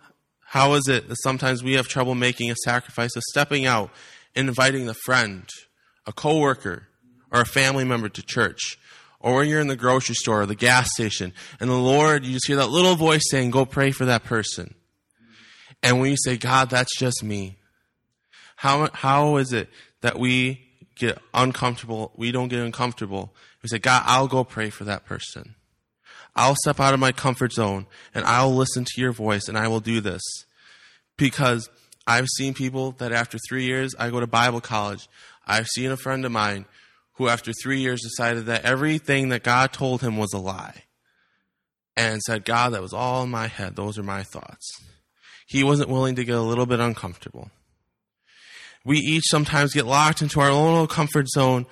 how 0.46 0.74
is 0.74 0.86
it 0.88 1.08
that 1.08 1.16
sometimes 1.22 1.64
we 1.64 1.74
have 1.74 1.88
trouble 1.88 2.14
making 2.14 2.50
a 2.50 2.56
sacrifice 2.64 3.16
of 3.16 3.22
stepping 3.24 3.66
out 3.66 3.90
and 4.36 4.48
inviting 4.48 4.88
a 4.88 4.94
friend, 4.94 5.48
a 6.06 6.12
coworker, 6.12 6.86
or 7.32 7.40
a 7.40 7.46
family 7.46 7.84
member 7.84 8.08
to 8.08 8.22
church? 8.22 8.78
Or 9.18 9.34
when 9.34 9.48
you're 9.48 9.60
in 9.60 9.66
the 9.66 9.76
grocery 9.76 10.14
store 10.14 10.42
or 10.42 10.46
the 10.46 10.54
gas 10.54 10.90
station, 10.92 11.32
and 11.58 11.68
the 11.68 11.74
Lord, 11.74 12.24
you 12.24 12.32
just 12.32 12.46
hear 12.46 12.56
that 12.56 12.70
little 12.70 12.94
voice 12.94 13.22
saying, 13.28 13.50
go 13.50 13.66
pray 13.66 13.90
for 13.90 14.04
that 14.06 14.24
person. 14.24 14.74
And 15.82 16.00
when 16.00 16.10
you 16.10 16.16
say, 16.16 16.36
God, 16.36 16.70
that's 16.70 16.96
just 16.98 17.22
me, 17.22 17.56
how, 18.56 18.90
how 18.92 19.36
is 19.36 19.52
it 19.52 19.68
that 20.02 20.18
we 20.18 20.60
get 20.94 21.18
uncomfortable? 21.32 22.12
We 22.16 22.32
don't 22.32 22.48
get 22.48 22.60
uncomfortable. 22.60 23.34
We 23.62 23.68
say, 23.68 23.78
God, 23.78 24.02
I'll 24.04 24.28
go 24.28 24.44
pray 24.44 24.70
for 24.70 24.84
that 24.84 25.06
person. 25.06 25.54
I'll 26.36 26.56
step 26.56 26.78
out 26.78 26.94
of 26.94 27.00
my 27.00 27.12
comfort 27.12 27.52
zone 27.52 27.86
and 28.14 28.24
I'll 28.24 28.54
listen 28.54 28.84
to 28.84 29.00
your 29.00 29.12
voice 29.12 29.48
and 29.48 29.58
I 29.58 29.68
will 29.68 29.80
do 29.80 30.00
this. 30.00 30.22
Because 31.16 31.68
I've 32.06 32.28
seen 32.28 32.54
people 32.54 32.92
that 32.92 33.12
after 33.12 33.38
three 33.48 33.64
years, 33.64 33.94
I 33.98 34.10
go 34.10 34.20
to 34.20 34.26
Bible 34.26 34.60
college. 34.60 35.08
I've 35.46 35.66
seen 35.66 35.90
a 35.90 35.96
friend 35.96 36.24
of 36.24 36.32
mine 36.32 36.66
who 37.14 37.28
after 37.28 37.52
three 37.52 37.80
years 37.80 38.00
decided 38.02 38.46
that 38.46 38.64
everything 38.64 39.30
that 39.30 39.42
God 39.42 39.72
told 39.72 40.00
him 40.00 40.16
was 40.16 40.32
a 40.32 40.38
lie. 40.38 40.84
And 41.96 42.22
said, 42.22 42.44
God, 42.44 42.72
that 42.72 42.80
was 42.80 42.94
all 42.94 43.24
in 43.24 43.30
my 43.30 43.46
head. 43.46 43.76
Those 43.76 43.98
are 43.98 44.02
my 44.02 44.22
thoughts. 44.22 44.80
He 45.50 45.64
wasn't 45.64 45.90
willing 45.90 46.14
to 46.14 46.24
get 46.24 46.36
a 46.36 46.40
little 46.40 46.64
bit 46.64 46.78
uncomfortable. 46.78 47.50
We 48.84 48.98
each 48.98 49.24
sometimes 49.26 49.74
get 49.74 49.84
locked 49.84 50.22
into 50.22 50.38
our 50.38 50.48
own 50.48 50.70
little 50.70 50.86
comfort 50.86 51.28
zone 51.28 51.66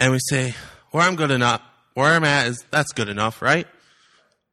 and 0.00 0.10
we 0.10 0.18
say, 0.28 0.52
where 0.90 1.04
I'm 1.04 1.14
good 1.14 1.30
enough, 1.30 1.62
where 1.94 2.12
I'm 2.12 2.24
at 2.24 2.48
is, 2.48 2.64
that's 2.72 2.92
good 2.92 3.08
enough, 3.08 3.40
right? 3.40 3.68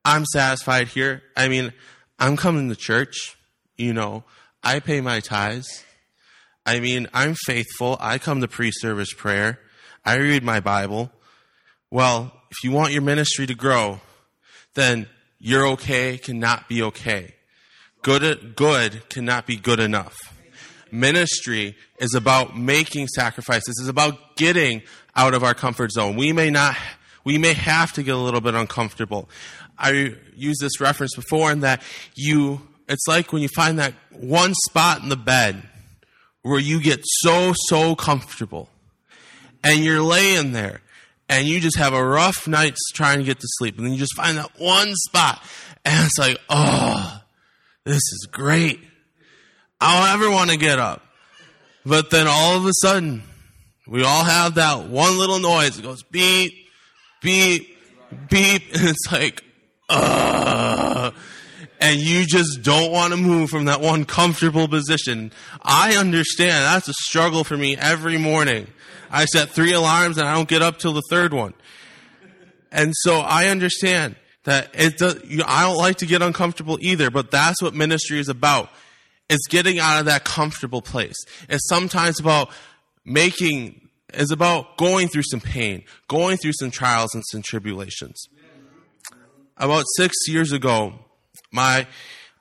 I'm 0.06 0.26
satisfied 0.26 0.90
here. 0.90 1.24
I 1.36 1.48
mean, 1.48 1.74
I'm 2.20 2.38
coming 2.38 2.70
to 2.70 2.76
church, 2.76 3.36
you 3.78 3.94
know, 3.94 4.24
I 4.64 4.80
pay 4.80 5.02
my 5.02 5.22
tithes. 5.22 5.84
I 6.64 6.80
mean, 6.80 7.08
I'm 7.16 7.34
faithful. 7.34 7.98
I 8.00 8.20
come 8.20 8.42
to 8.42 8.48
pre-service 8.48 9.14
prayer. 9.14 9.60
I 10.06 10.18
read 10.18 10.44
my 10.44 10.60
Bible. 10.60 11.12
Well, 11.90 12.32
if 12.52 12.64
you 12.64 12.72
want 12.72 12.94
your 12.94 13.02
ministry 13.02 13.48
to 13.48 13.56
grow, 13.56 14.02
then 14.76 15.08
you're 15.40 15.66
okay 15.70 16.20
cannot 16.20 16.70
be 16.70 16.84
okay. 16.84 17.34
Good, 18.08 18.56
good 18.56 19.10
cannot 19.10 19.46
be 19.46 19.58
good 19.58 19.82
enough. 19.82 20.16
Ministry 20.94 21.76
is 22.00 22.14
about 22.14 22.58
making 22.58 23.10
sacrifices. 23.10 23.76
It's 23.82 23.90
about 23.90 24.38
getting 24.38 24.82
out 25.14 25.34
of 25.34 25.44
our 25.44 25.54
comfort 25.54 25.92
zone. 25.92 26.16
We 26.16 26.32
may 26.32 26.50
not, 26.50 26.78
we 27.26 27.38
may 27.38 27.52
have 27.52 27.92
to 27.96 28.04
get 28.04 28.16
a 28.16 28.18
little 28.18 28.40
bit 28.40 28.56
uncomfortable. 28.56 29.28
I 29.78 30.16
used 30.34 30.62
this 30.62 30.80
reference 30.80 31.18
before 31.18 31.52
in 31.52 31.60
that 31.60 31.84
you, 32.16 32.62
it's 32.88 33.06
like 33.10 33.34
when 33.34 33.42
you 33.42 33.50
find 33.50 33.78
that 33.80 33.94
one 34.12 34.54
spot 34.70 35.04
in 35.04 35.10
the 35.10 35.18
bed 35.18 35.62
where 36.44 36.62
you 36.62 36.82
get 36.82 37.02
so, 37.04 37.52
so 37.66 37.94
comfortable 37.94 38.70
and 39.66 39.84
you're 39.84 40.02
laying 40.02 40.54
there 40.54 40.80
and 41.28 41.46
you 41.46 41.60
just 41.60 41.78
have 41.78 41.92
a 41.92 42.08
rough 42.08 42.48
night 42.48 42.78
trying 42.94 43.18
to 43.18 43.26
get 43.26 43.42
to 43.42 43.48
sleep 43.58 43.76
and 43.76 43.86
then 43.86 43.92
you 43.92 44.00
just 44.00 44.16
find 44.16 44.38
that 44.38 44.58
one 44.58 44.96
spot 44.96 45.44
and 45.84 46.06
it's 46.06 46.18
like, 46.18 46.38
oh, 46.50 47.22
this 47.88 48.04
is 48.12 48.28
great. 48.30 48.82
I 49.80 50.00
don't 50.00 50.22
ever 50.22 50.32
want 50.32 50.50
to 50.50 50.58
get 50.58 50.78
up. 50.78 51.04
But 51.86 52.10
then 52.10 52.28
all 52.28 52.58
of 52.58 52.66
a 52.66 52.74
sudden, 52.82 53.24
we 53.88 54.04
all 54.04 54.26
have 54.26 54.56
that 54.56 54.88
one 54.88 55.18
little 55.18 55.40
noise. 55.40 55.80
It 55.80 55.84
goes 55.84 56.04
beep, 56.04 56.54
beep, 57.22 57.78
beep. 58.30 58.64
And 58.74 58.90
it's 58.90 59.12
like, 59.12 59.42
uh, 59.90 61.12
and 61.80 62.00
you 62.00 62.26
just 62.26 62.62
don't 62.62 62.92
want 62.92 63.14
to 63.14 63.18
move 63.18 63.50
from 63.50 63.66
that 63.66 63.80
one 63.80 64.04
comfortable 64.04 64.68
position. 64.68 65.32
I 65.62 65.96
understand. 65.96 66.66
That's 66.66 66.90
a 66.90 66.94
struggle 66.94 67.46
for 67.46 67.56
me 67.56 67.78
every 67.78 68.18
morning. 68.18 68.68
I 69.10 69.26
set 69.26 69.52
three 69.52 69.72
alarms 69.72 70.18
and 70.18 70.28
I 70.28 70.34
don't 70.34 70.50
get 70.50 70.62
up 70.62 70.78
till 70.80 70.92
the 70.92 71.04
third 71.10 71.34
one. 71.34 71.54
And 72.70 72.94
so 72.98 73.20
I 73.20 73.48
understand 73.48 74.18
that 74.48 74.70
it 74.74 74.98
does, 74.98 75.22
you 75.26 75.44
I 75.46 75.64
don't 75.64 75.76
like 75.76 75.98
to 75.98 76.06
get 76.06 76.22
uncomfortable 76.22 76.78
either, 76.80 77.12
but 77.12 77.32
that's 77.32 77.62
what 77.62 77.74
ministry 77.74 78.18
is 78.18 78.30
about. 78.30 78.70
It's 79.30 79.46
getting 79.50 79.78
out 79.78 80.00
of 80.00 80.06
that 80.06 80.24
comfortable 80.24 80.82
place. 80.82 81.18
It's 81.50 81.68
sometimes 81.68 82.18
about 82.22 82.50
making, 83.04 83.90
it's 84.14 84.32
about 84.32 84.78
going 84.78 85.10
through 85.10 85.24
some 85.24 85.42
pain, 85.42 85.84
going 86.08 86.38
through 86.38 86.54
some 86.54 86.72
trials 86.72 87.14
and 87.14 87.26
some 87.30 87.42
tribulations. 87.42 88.24
About 89.58 89.84
six 89.98 90.16
years 90.30 90.54
ago, 90.54 90.94
my, 91.52 91.86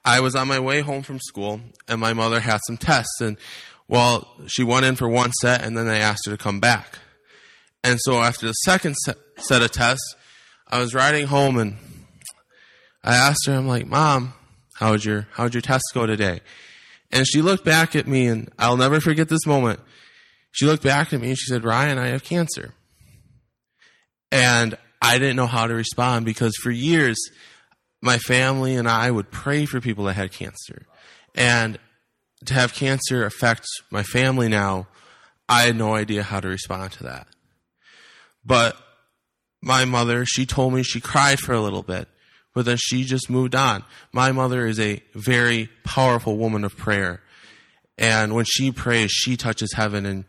I 0.04 0.20
was 0.20 0.36
on 0.36 0.46
my 0.46 0.60
way 0.60 0.82
home 0.82 1.02
from 1.02 1.18
school 1.18 1.60
and 1.88 2.00
my 2.00 2.12
mother 2.12 2.38
had 2.38 2.60
some 2.68 2.76
tests 2.76 3.20
and 3.20 3.36
well, 3.88 4.28
she 4.46 4.62
went 4.62 4.86
in 4.86 4.94
for 4.94 5.08
one 5.08 5.32
set 5.32 5.64
and 5.64 5.76
then 5.76 5.86
they 5.86 6.00
asked 6.00 6.26
her 6.26 6.32
to 6.32 6.38
come 6.38 6.60
back. 6.60 7.00
And 7.82 7.98
so 8.02 8.18
after 8.18 8.46
the 8.46 8.52
second 8.52 8.94
set, 8.94 9.16
set 9.38 9.62
of 9.62 9.72
tests, 9.72 10.14
I 10.68 10.78
was 10.78 10.94
riding 10.94 11.26
home 11.26 11.58
and 11.58 11.78
I 13.06 13.14
asked 13.14 13.46
her, 13.46 13.54
I'm 13.54 13.68
like, 13.68 13.86
Mom, 13.86 14.34
how'd 14.74 15.04
your, 15.04 15.28
how'd 15.32 15.54
your 15.54 15.60
test 15.60 15.84
go 15.94 16.06
today? 16.06 16.40
And 17.12 17.26
she 17.26 17.40
looked 17.40 17.64
back 17.64 17.94
at 17.94 18.08
me 18.08 18.26
and 18.26 18.50
I'll 18.58 18.76
never 18.76 19.00
forget 19.00 19.28
this 19.28 19.46
moment. 19.46 19.78
She 20.50 20.66
looked 20.66 20.82
back 20.82 21.12
at 21.12 21.20
me 21.20 21.28
and 21.28 21.38
she 21.38 21.46
said, 21.46 21.64
Ryan, 21.64 21.98
I 21.98 22.08
have 22.08 22.24
cancer. 22.24 22.74
And 24.32 24.76
I 25.00 25.18
didn't 25.18 25.36
know 25.36 25.46
how 25.46 25.68
to 25.68 25.74
respond 25.74 26.26
because 26.26 26.56
for 26.56 26.72
years, 26.72 27.16
my 28.02 28.18
family 28.18 28.74
and 28.74 28.88
I 28.88 29.10
would 29.10 29.30
pray 29.30 29.66
for 29.66 29.80
people 29.80 30.04
that 30.06 30.14
had 30.14 30.32
cancer. 30.32 30.86
And 31.34 31.78
to 32.46 32.54
have 32.54 32.74
cancer 32.74 33.24
affect 33.24 33.66
my 33.90 34.02
family 34.02 34.48
now, 34.48 34.88
I 35.48 35.62
had 35.62 35.76
no 35.76 35.94
idea 35.94 36.24
how 36.24 36.40
to 36.40 36.48
respond 36.48 36.92
to 36.92 37.04
that. 37.04 37.28
But 38.44 38.76
my 39.62 39.84
mother, 39.84 40.24
she 40.24 40.44
told 40.44 40.74
me 40.74 40.82
she 40.82 41.00
cried 41.00 41.38
for 41.38 41.52
a 41.52 41.60
little 41.60 41.82
bit, 41.82 42.08
but 42.56 42.64
then 42.64 42.78
she 42.78 43.04
just 43.04 43.28
moved 43.28 43.54
on. 43.54 43.84
My 44.12 44.32
mother 44.32 44.66
is 44.66 44.80
a 44.80 45.02
very 45.14 45.68
powerful 45.84 46.38
woman 46.38 46.64
of 46.64 46.74
prayer. 46.74 47.20
And 47.98 48.34
when 48.34 48.46
she 48.46 48.72
prays, 48.72 49.10
she 49.10 49.36
touches 49.36 49.74
heaven 49.74 50.06
and 50.06 50.24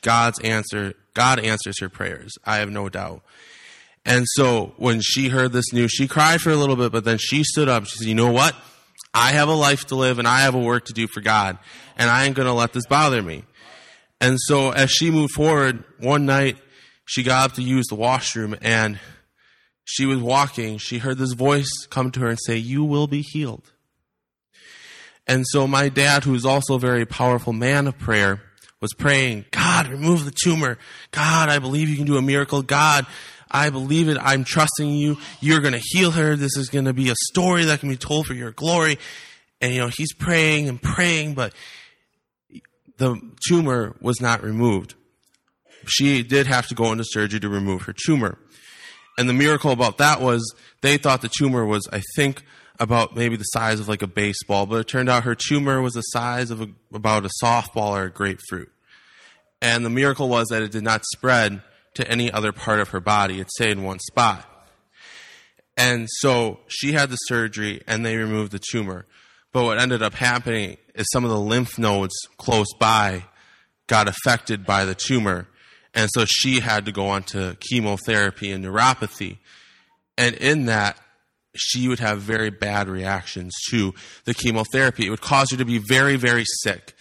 God's 0.00 0.38
answer, 0.42 0.94
God 1.14 1.40
answers 1.40 1.80
her 1.80 1.88
prayers. 1.88 2.38
I 2.44 2.58
have 2.58 2.70
no 2.70 2.88
doubt. 2.88 3.22
And 4.06 4.24
so 4.36 4.74
when 4.76 5.00
she 5.00 5.30
heard 5.30 5.52
this 5.52 5.72
news, 5.72 5.90
she 5.90 6.06
cried 6.06 6.40
for 6.40 6.50
a 6.50 6.56
little 6.56 6.76
bit, 6.76 6.92
but 6.92 7.02
then 7.02 7.18
she 7.18 7.42
stood 7.42 7.68
up. 7.68 7.86
She 7.86 7.98
said, 7.98 8.06
you 8.06 8.14
know 8.14 8.30
what? 8.30 8.54
I 9.12 9.32
have 9.32 9.48
a 9.48 9.54
life 9.54 9.86
to 9.86 9.96
live 9.96 10.20
and 10.20 10.28
I 10.28 10.42
have 10.42 10.54
a 10.54 10.60
work 10.60 10.84
to 10.84 10.92
do 10.92 11.08
for 11.08 11.22
God 11.22 11.58
and 11.98 12.08
I 12.08 12.26
ain't 12.26 12.36
going 12.36 12.46
to 12.46 12.52
let 12.52 12.72
this 12.72 12.86
bother 12.86 13.20
me. 13.20 13.42
And 14.20 14.38
so 14.40 14.70
as 14.70 14.92
she 14.92 15.10
moved 15.10 15.32
forward, 15.32 15.82
one 15.98 16.24
night 16.24 16.56
she 17.04 17.24
got 17.24 17.50
up 17.50 17.56
to 17.56 17.62
use 17.62 17.86
the 17.88 17.96
washroom 17.96 18.54
and 18.62 19.00
she 19.84 20.06
was 20.06 20.18
walking. 20.18 20.78
She 20.78 20.98
heard 20.98 21.18
this 21.18 21.32
voice 21.32 21.70
come 21.90 22.10
to 22.12 22.20
her 22.20 22.28
and 22.28 22.38
say, 22.46 22.56
you 22.56 22.84
will 22.84 23.06
be 23.06 23.22
healed. 23.22 23.70
And 25.26 25.44
so 25.48 25.66
my 25.66 25.88
dad, 25.88 26.24
who's 26.24 26.44
also 26.44 26.74
a 26.74 26.78
very 26.78 27.06
powerful 27.06 27.52
man 27.52 27.86
of 27.86 27.98
prayer, 27.98 28.42
was 28.80 28.92
praying, 28.98 29.46
God, 29.50 29.88
remove 29.88 30.24
the 30.24 30.34
tumor. 30.44 30.78
God, 31.10 31.48
I 31.48 31.58
believe 31.58 31.88
you 31.88 31.96
can 31.96 32.04
do 32.04 32.18
a 32.18 32.22
miracle. 32.22 32.60
God, 32.62 33.06
I 33.50 33.70
believe 33.70 34.08
it. 34.08 34.18
I'm 34.20 34.44
trusting 34.44 34.90
you. 34.90 35.16
You're 35.40 35.60
going 35.60 35.72
to 35.72 35.82
heal 35.82 36.10
her. 36.10 36.36
This 36.36 36.56
is 36.56 36.68
going 36.68 36.84
to 36.84 36.92
be 36.92 37.08
a 37.08 37.14
story 37.30 37.64
that 37.64 37.80
can 37.80 37.88
be 37.88 37.96
told 37.96 38.26
for 38.26 38.34
your 38.34 38.50
glory. 38.50 38.98
And, 39.60 39.72
you 39.72 39.80
know, 39.80 39.88
he's 39.88 40.12
praying 40.12 40.68
and 40.68 40.82
praying, 40.82 41.34
but 41.34 41.54
the 42.98 43.18
tumor 43.48 43.96
was 44.00 44.20
not 44.20 44.42
removed. 44.42 44.94
She 45.86 46.22
did 46.22 46.46
have 46.46 46.66
to 46.68 46.74
go 46.74 46.92
into 46.92 47.04
surgery 47.06 47.40
to 47.40 47.48
remove 47.48 47.82
her 47.82 47.94
tumor. 47.94 48.38
And 49.16 49.28
the 49.28 49.34
miracle 49.34 49.70
about 49.70 49.98
that 49.98 50.20
was 50.20 50.54
they 50.80 50.96
thought 50.96 51.22
the 51.22 51.28
tumor 51.28 51.64
was, 51.64 51.86
I 51.92 52.02
think, 52.16 52.42
about 52.80 53.16
maybe 53.16 53.36
the 53.36 53.44
size 53.44 53.78
of 53.78 53.88
like 53.88 54.02
a 54.02 54.06
baseball, 54.06 54.66
but 54.66 54.80
it 54.80 54.88
turned 54.88 55.08
out 55.08 55.24
her 55.24 55.36
tumor 55.36 55.80
was 55.80 55.94
the 55.94 56.02
size 56.02 56.50
of 56.50 56.60
a, 56.60 56.68
about 56.92 57.24
a 57.24 57.30
softball 57.42 57.92
or 57.92 58.04
a 58.04 58.10
grapefruit. 58.10 58.72
And 59.62 59.84
the 59.84 59.90
miracle 59.90 60.28
was 60.28 60.48
that 60.48 60.62
it 60.62 60.72
did 60.72 60.82
not 60.82 61.04
spread 61.04 61.62
to 61.94 62.08
any 62.10 62.30
other 62.30 62.52
part 62.52 62.80
of 62.80 62.88
her 62.88 63.00
body. 63.00 63.40
It 63.40 63.50
stayed 63.50 63.70
in 63.70 63.84
one 63.84 64.00
spot. 64.00 64.44
And 65.76 66.08
so 66.18 66.60
she 66.66 66.92
had 66.92 67.10
the 67.10 67.16
surgery 67.16 67.82
and 67.86 68.04
they 68.04 68.16
removed 68.16 68.52
the 68.52 68.60
tumor. 68.60 69.06
But 69.52 69.64
what 69.64 69.80
ended 69.80 70.02
up 70.02 70.14
happening 70.14 70.76
is 70.94 71.06
some 71.12 71.24
of 71.24 71.30
the 71.30 71.40
lymph 71.40 71.78
nodes 71.78 72.14
close 72.36 72.72
by 72.78 73.24
got 73.86 74.08
affected 74.08 74.66
by 74.66 74.84
the 74.84 74.94
tumor. 74.94 75.46
And 75.94 76.10
so 76.12 76.24
she 76.26 76.60
had 76.60 76.86
to 76.86 76.92
go 76.92 77.06
on 77.08 77.22
to 77.24 77.56
chemotherapy 77.60 78.50
and 78.50 78.64
neuropathy. 78.64 79.38
And 80.18 80.34
in 80.34 80.66
that, 80.66 80.98
she 81.56 81.86
would 81.88 82.00
have 82.00 82.20
very 82.20 82.50
bad 82.50 82.88
reactions 82.88 83.54
to 83.70 83.94
the 84.24 84.34
chemotherapy. 84.34 85.06
It 85.06 85.10
would 85.10 85.20
cause 85.20 85.50
her 85.52 85.56
to 85.56 85.64
be 85.64 85.78
very, 85.78 86.16
very 86.16 86.44
sick. 86.62 86.94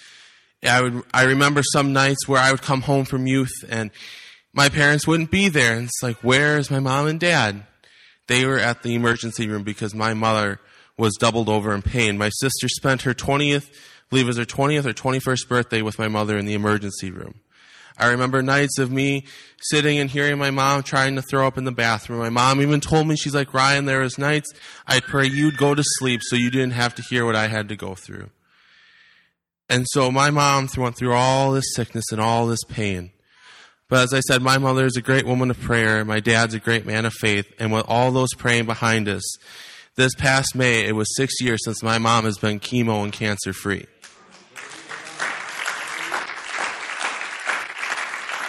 I 0.64 0.82
would, 0.82 1.04
I 1.14 1.24
remember 1.24 1.62
some 1.64 1.92
nights 1.92 2.28
where 2.28 2.40
I 2.40 2.52
would 2.52 2.62
come 2.62 2.82
home 2.82 3.06
from 3.06 3.28
youth 3.28 3.52
and 3.68 3.92
my 4.54 4.70
parents 4.70 5.08
wouldn't 5.08 5.32
be 5.32 5.50
there. 5.50 5.76
And 5.76 5.86
it's 5.86 6.04
like, 6.04 6.18
where's 6.18 6.70
my 6.70 6.80
mom 6.80 7.08
and 7.08 7.20
dad? 7.20 7.66
They 8.28 8.46
were 8.46 8.60
at 8.60 8.84
the 8.84 8.94
emergency 8.94 9.48
room 9.48 9.64
because 9.64 9.94
my 9.94 10.14
mother 10.14 10.60
was 10.98 11.16
doubled 11.20 11.50
over 11.50 11.74
in 11.74 11.82
pain. 11.82 12.18
My 12.18 12.30
sister 12.30 12.70
spent 12.70 13.02
her 13.02 13.14
20th, 13.14 13.70
I 13.70 13.76
believe 14.10 14.26
it 14.26 14.28
was 14.28 14.38
her 14.38 14.46
20th 14.46 14.86
or 14.86 14.94
21st 14.94 15.50
birthday 15.50 15.82
with 15.82 15.98
my 15.98 16.08
mother 16.08 16.38
in 16.38 16.46
the 16.46 16.54
emergency 16.54 17.10
room. 17.10 17.42
I 17.98 18.08
remember 18.08 18.42
nights 18.42 18.80
of 18.80 18.92
me 18.92 19.26
sitting 19.62 20.00
and 20.00 20.10
hearing 20.10 20.38
my 20.38 20.52
mom 20.52 20.84
trying 20.84 21.16
to 21.16 21.22
throw 21.22 21.48
up 21.48 21.58
in 21.58 21.64
the 21.64 21.72
bathroom. 21.72 22.20
My 22.20 22.30
mom 22.30 22.62
even 22.62 22.82
told 22.82 23.08
me, 23.08 23.16
she's 23.16 23.36
like, 23.36 23.54
Ryan, 23.54 23.86
there 23.86 24.02
was 24.02 24.18
nights 24.18 24.52
I'd 24.88 25.04
pray 25.04 25.28
you'd 25.28 25.58
go 25.58 25.76
to 25.76 25.84
sleep 25.86 26.22
so 26.24 26.36
you 26.36 26.50
didn't 26.50 26.74
have 26.74 26.96
to 26.96 27.02
hear 27.02 27.26
what 27.26 27.36
I 27.36 27.48
had 27.48 27.70
to 27.70 27.76
go 27.76 27.96
through. 27.96 28.30
And 29.70 29.86
so 29.90 30.12
my 30.12 30.30
mom 30.30 30.68
went 30.78 30.98
through 30.98 31.14
all 31.14 31.52
this 31.52 31.74
sickness 31.74 32.12
and 32.12 32.20
all 32.20 32.48
this 32.48 32.64
pain. 32.68 33.12
But 33.90 34.04
as 34.04 34.14
I 34.14 34.20
said, 34.22 34.42
my 34.42 34.58
mother 34.58 34.86
is 34.86 34.98
a 34.98 35.02
great 35.02 35.26
woman 35.26 35.52
of 35.52 35.60
prayer. 35.60 36.04
My 36.04 36.20
dad's 36.20 36.54
a 36.54 36.60
great 36.60 36.86
man 36.86 37.06
of 37.06 37.14
faith. 37.14 37.46
And 37.60 37.72
with 37.72 37.86
all 37.88 38.12
those 38.12 38.34
praying 38.36 38.66
behind 38.66 39.08
us, 39.08 39.24
this 39.96 40.16
past 40.16 40.56
May, 40.56 40.86
it 40.86 40.96
was 40.96 41.16
six 41.16 41.40
years 41.40 41.64
since 41.64 41.84
my 41.84 42.00
mom 42.00 42.26
has 42.26 42.38
been 42.38 42.60
chemo 42.60 43.04
and 43.04 43.14
cancer 43.14 43.54
free. 43.54 43.86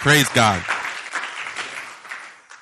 Praise 0.05 0.29
God. 0.29 0.63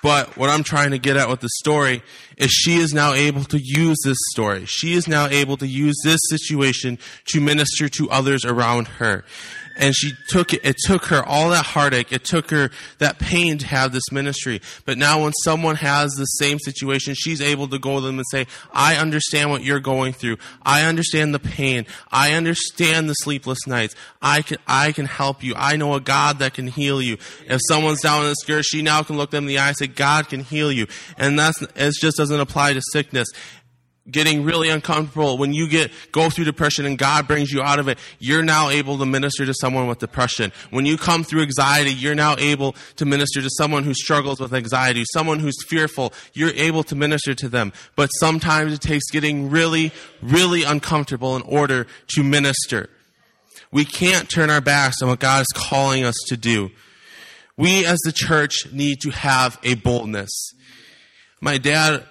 But 0.02 0.38
what 0.38 0.50
I'm 0.50 0.64
trying 0.64 0.92
to 0.92 0.98
get 0.98 1.18
at 1.18 1.28
with 1.28 1.42
the 1.42 1.50
story 1.60 2.02
is 2.38 2.50
she 2.52 2.78
is 2.78 2.94
now 2.94 3.12
able 3.12 3.44
to 3.44 3.60
use 3.62 3.98
this 4.06 4.18
story. 4.32 4.64
She 4.66 4.94
is 4.94 5.10
now 5.10 5.28
able 5.28 5.58
to 5.58 5.68
use 5.68 5.98
this 6.06 6.22
situation 6.30 6.98
to 7.34 7.42
minister 7.42 7.90
to 7.90 8.10
others 8.10 8.46
around 8.46 8.88
her 8.88 9.26
and 9.78 9.96
she 9.96 10.14
took 10.28 10.54
it, 10.54 10.62
it 10.64 10.78
took 10.78 11.06
her 11.06 11.24
all 11.24 11.50
that 11.50 11.66
heartache, 11.66 12.12
it 12.12 12.24
took 12.24 12.52
her 12.52 12.70
that 13.00 13.20
pain 13.20 13.58
to 13.58 13.68
have 13.68 13.92
this 13.92 14.12
ministry. 14.12 14.62
But 14.86 14.98
now 14.98 15.24
when 15.24 15.34
someone 15.44 15.76
has 15.76 16.12
the 16.12 16.26
same 16.26 16.60
situation, 16.60 17.16
she's 17.16 17.42
able 17.42 17.68
to 17.70 17.80
go 17.80 18.00
to 18.00 18.06
them 18.06 18.18
and 18.18 18.26
say, 18.30 18.48
I 18.72 18.98
understand 18.98 19.50
what 19.50 19.64
you're 19.64 19.80
going 19.80 20.14
through. 20.14 20.38
I 20.64 20.84
understand 20.84 21.34
the 21.34 21.40
pain. 21.40 21.86
I 22.12 22.34
understand 22.34 23.10
the 23.10 23.14
sleepless 23.14 23.66
nights. 23.68 23.96
I 24.22 24.42
can, 24.42 24.58
I 24.68 24.92
can 24.92 25.06
help 25.06 25.44
you. 25.44 25.54
I 25.56 25.76
know 25.76 25.94
a 25.96 26.02
God 26.02 26.40
that 26.40 26.54
can 26.54 26.68
heal 26.68 27.02
you. 27.02 27.18
If 27.48 27.60
someone's 27.68 28.02
down 28.02 28.24
in 28.24 28.30
the 28.30 28.36
skirt, 28.36 28.66
she 28.66 28.82
now 28.82 29.04
can 29.04 29.18
look 29.18 29.32
them 29.32 29.46
in 29.46 29.48
the 29.48 29.60
eye 29.60 29.70
and 29.70 29.78
say, 29.78 29.88
God 29.88 30.30
can 30.30 30.42
heal 30.42 30.72
you. 30.72 30.88
And 31.18 31.38
that's, 31.38 31.62
it 31.62 31.94
just 32.00 32.18
doesn't 32.18 32.40
apply 32.40 32.74
to 32.74 32.82
sickness 32.92 33.28
getting 34.10 34.44
really 34.44 34.70
uncomfortable, 34.70 35.38
when 35.38 35.54
you 35.54 35.70
get, 35.70 35.92
go 36.12 36.30
through 36.30 36.46
depression 36.46 36.86
and 36.86 36.98
God 36.98 37.28
brings 37.28 37.52
you 37.52 37.62
out 37.62 37.80
of 37.80 37.88
it, 37.88 37.98
you're 38.20 38.44
now 38.44 38.70
able 38.70 38.98
to 38.98 39.06
minister 39.06 39.46
to 39.46 39.54
someone 39.54 39.88
with 39.88 40.00
depression. 40.00 40.52
When 40.72 40.86
you 40.86 40.98
come 40.98 41.24
through 41.24 41.44
anxiety, 41.44 41.94
you're 41.94 42.16
now 42.16 42.36
able 42.38 42.76
to 42.98 43.06
minister 43.06 43.42
to 43.42 43.50
someone 43.52 43.84
who 43.84 43.94
struggles 43.94 44.40
with 44.40 44.54
anxiety, 44.54 45.06
someone 45.14 45.40
who's 45.40 45.64
fearful, 45.68 46.14
you're 46.34 46.52
able 46.52 46.84
to 46.84 46.96
minister 46.96 47.34
to 47.36 47.48
them. 47.48 47.72
But 47.96 48.08
sometimes 48.08 48.74
it 48.74 48.82
takes 48.82 49.10
getting 49.10 49.50
really, 49.50 49.92
really 50.22 50.64
uncomfortable 50.64 51.36
in 51.36 51.42
order 51.44 51.88
to 52.16 52.24
minister. 52.24 52.90
We 53.72 53.86
can't 53.86 54.30
turn 54.30 54.50
our 54.50 54.62
backs 54.62 55.02
on 55.02 55.10
what 55.10 55.20
God 55.20 55.42
is 55.42 55.48
calling 55.56 56.04
us 56.04 56.16
to 56.28 56.38
do. 56.38 56.72
We 57.56 57.86
as 57.86 58.00
the 58.04 58.12
church 58.12 58.72
need 58.72 59.00
to 59.02 59.12
have 59.12 59.60
a 59.64 59.76
boldness. 59.76 60.54
My 61.40 61.58
dad 61.58 62.04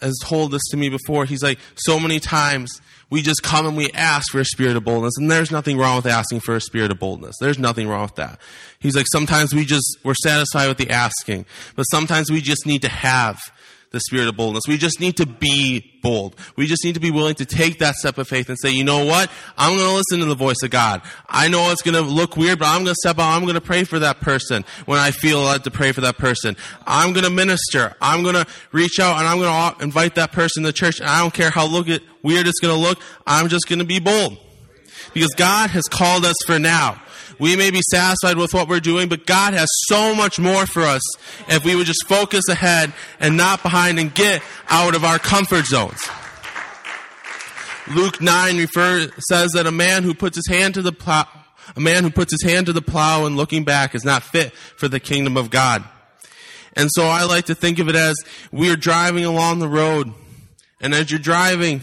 has 0.00 0.16
told 0.22 0.52
this 0.52 0.62
to 0.70 0.76
me 0.76 0.88
before. 0.88 1.24
He's 1.24 1.42
like, 1.42 1.58
so 1.74 1.98
many 1.98 2.20
times 2.20 2.80
we 3.10 3.22
just 3.22 3.42
come 3.42 3.66
and 3.66 3.76
we 3.76 3.90
ask 3.92 4.30
for 4.30 4.38
a 4.38 4.44
spirit 4.44 4.76
of 4.76 4.84
boldness, 4.84 5.14
and 5.16 5.30
there's 5.30 5.50
nothing 5.50 5.78
wrong 5.78 5.96
with 5.96 6.06
asking 6.06 6.40
for 6.40 6.54
a 6.54 6.60
spirit 6.60 6.90
of 6.90 6.98
boldness. 6.98 7.36
There's 7.40 7.58
nothing 7.58 7.88
wrong 7.88 8.02
with 8.02 8.16
that. 8.16 8.38
He's 8.80 8.94
like, 8.94 9.06
sometimes 9.10 9.54
we 9.54 9.64
just, 9.64 9.98
we're 10.04 10.14
satisfied 10.14 10.68
with 10.68 10.78
the 10.78 10.90
asking, 10.90 11.46
but 11.74 11.84
sometimes 11.84 12.30
we 12.30 12.40
just 12.40 12.66
need 12.66 12.82
to 12.82 12.88
have 12.88 13.40
the 13.90 14.00
spirit 14.00 14.28
of 14.28 14.36
boldness. 14.36 14.64
We 14.68 14.76
just 14.76 15.00
need 15.00 15.16
to 15.16 15.26
be 15.26 15.98
bold. 16.02 16.36
We 16.56 16.66
just 16.66 16.84
need 16.84 16.94
to 16.94 17.00
be 17.00 17.10
willing 17.10 17.36
to 17.36 17.46
take 17.46 17.78
that 17.78 17.94
step 17.94 18.18
of 18.18 18.28
faith 18.28 18.48
and 18.50 18.58
say, 18.58 18.70
you 18.70 18.84
know 18.84 19.04
what? 19.04 19.30
I'm 19.56 19.76
going 19.76 19.88
to 19.88 19.96
listen 19.96 20.18
to 20.20 20.26
the 20.26 20.34
voice 20.34 20.62
of 20.62 20.70
God. 20.70 21.00
I 21.26 21.48
know 21.48 21.70
it's 21.70 21.80
going 21.80 21.94
to 21.94 22.02
look 22.02 22.36
weird, 22.36 22.58
but 22.58 22.66
I'm 22.66 22.84
going 22.84 22.94
to 22.94 23.00
step 23.02 23.18
out. 23.18 23.34
I'm 23.34 23.42
going 23.42 23.54
to 23.54 23.62
pray 23.62 23.84
for 23.84 23.98
that 23.98 24.20
person 24.20 24.64
when 24.84 24.98
I 24.98 25.10
feel 25.10 25.40
led 25.40 25.64
to 25.64 25.70
pray 25.70 25.92
for 25.92 26.02
that 26.02 26.18
person. 26.18 26.56
I'm 26.86 27.12
going 27.14 27.24
to 27.24 27.30
minister. 27.30 27.94
I'm 28.00 28.22
going 28.22 28.34
to 28.34 28.46
reach 28.72 29.00
out 29.00 29.18
and 29.18 29.26
I'm 29.26 29.38
going 29.38 29.74
to 29.74 29.82
invite 29.82 30.16
that 30.16 30.32
person 30.32 30.64
to 30.64 30.72
church. 30.72 31.00
And 31.00 31.08
I 31.08 31.20
don't 31.20 31.32
care 31.32 31.50
how 31.50 31.66
look 31.66 31.88
it, 31.88 32.02
weird 32.22 32.46
it's 32.46 32.60
going 32.60 32.74
to 32.74 32.80
look. 32.80 33.00
I'm 33.26 33.48
just 33.48 33.68
going 33.68 33.78
to 33.78 33.86
be 33.86 34.00
bold. 34.00 34.36
Because 35.14 35.30
God 35.36 35.70
has 35.70 35.84
called 35.84 36.26
us 36.26 36.36
for 36.44 36.58
now. 36.58 37.00
We 37.38 37.54
may 37.54 37.70
be 37.70 37.80
satisfied 37.90 38.36
with 38.36 38.52
what 38.52 38.68
we're 38.68 38.80
doing, 38.80 39.08
but 39.08 39.26
God 39.26 39.54
has 39.54 39.68
so 39.86 40.14
much 40.14 40.38
more 40.38 40.66
for 40.66 40.82
us 40.82 41.02
if 41.48 41.64
we 41.64 41.76
would 41.76 41.86
just 41.86 42.06
focus 42.06 42.48
ahead 42.48 42.92
and 43.20 43.36
not 43.36 43.62
behind 43.62 43.98
and 43.98 44.12
get 44.12 44.42
out 44.68 44.96
of 44.96 45.04
our 45.04 45.18
comfort 45.18 45.66
zones. 45.66 46.00
Luke 47.94 48.20
9 48.20 48.58
refer, 48.58 49.08
says 49.18 49.52
that 49.54 49.66
a 49.66 49.70
man 49.70 50.02
who 50.02 50.14
puts 50.14 50.36
his 50.36 50.48
hand 50.48 50.74
to 50.74 50.82
the 50.82 50.92
plow, 50.92 51.26
a 51.76 51.80
man 51.80 52.02
who 52.02 52.10
puts 52.10 52.32
his 52.32 52.42
hand 52.42 52.66
to 52.66 52.72
the 52.72 52.82
plow 52.82 53.24
and 53.24 53.36
looking 53.36 53.64
back 53.64 53.94
is 53.94 54.04
not 54.04 54.22
fit 54.22 54.52
for 54.52 54.88
the 54.88 55.00
kingdom 55.00 55.36
of 55.36 55.50
God. 55.50 55.84
And 56.74 56.90
so 56.92 57.04
I 57.06 57.24
like 57.24 57.46
to 57.46 57.54
think 57.54 57.78
of 57.78 57.88
it 57.88 57.96
as 57.96 58.16
we 58.52 58.70
are 58.70 58.76
driving 58.76 59.24
along 59.24 59.60
the 59.60 59.68
road, 59.68 60.12
and 60.80 60.94
as 60.94 61.10
you're 61.10 61.18
driving, 61.18 61.82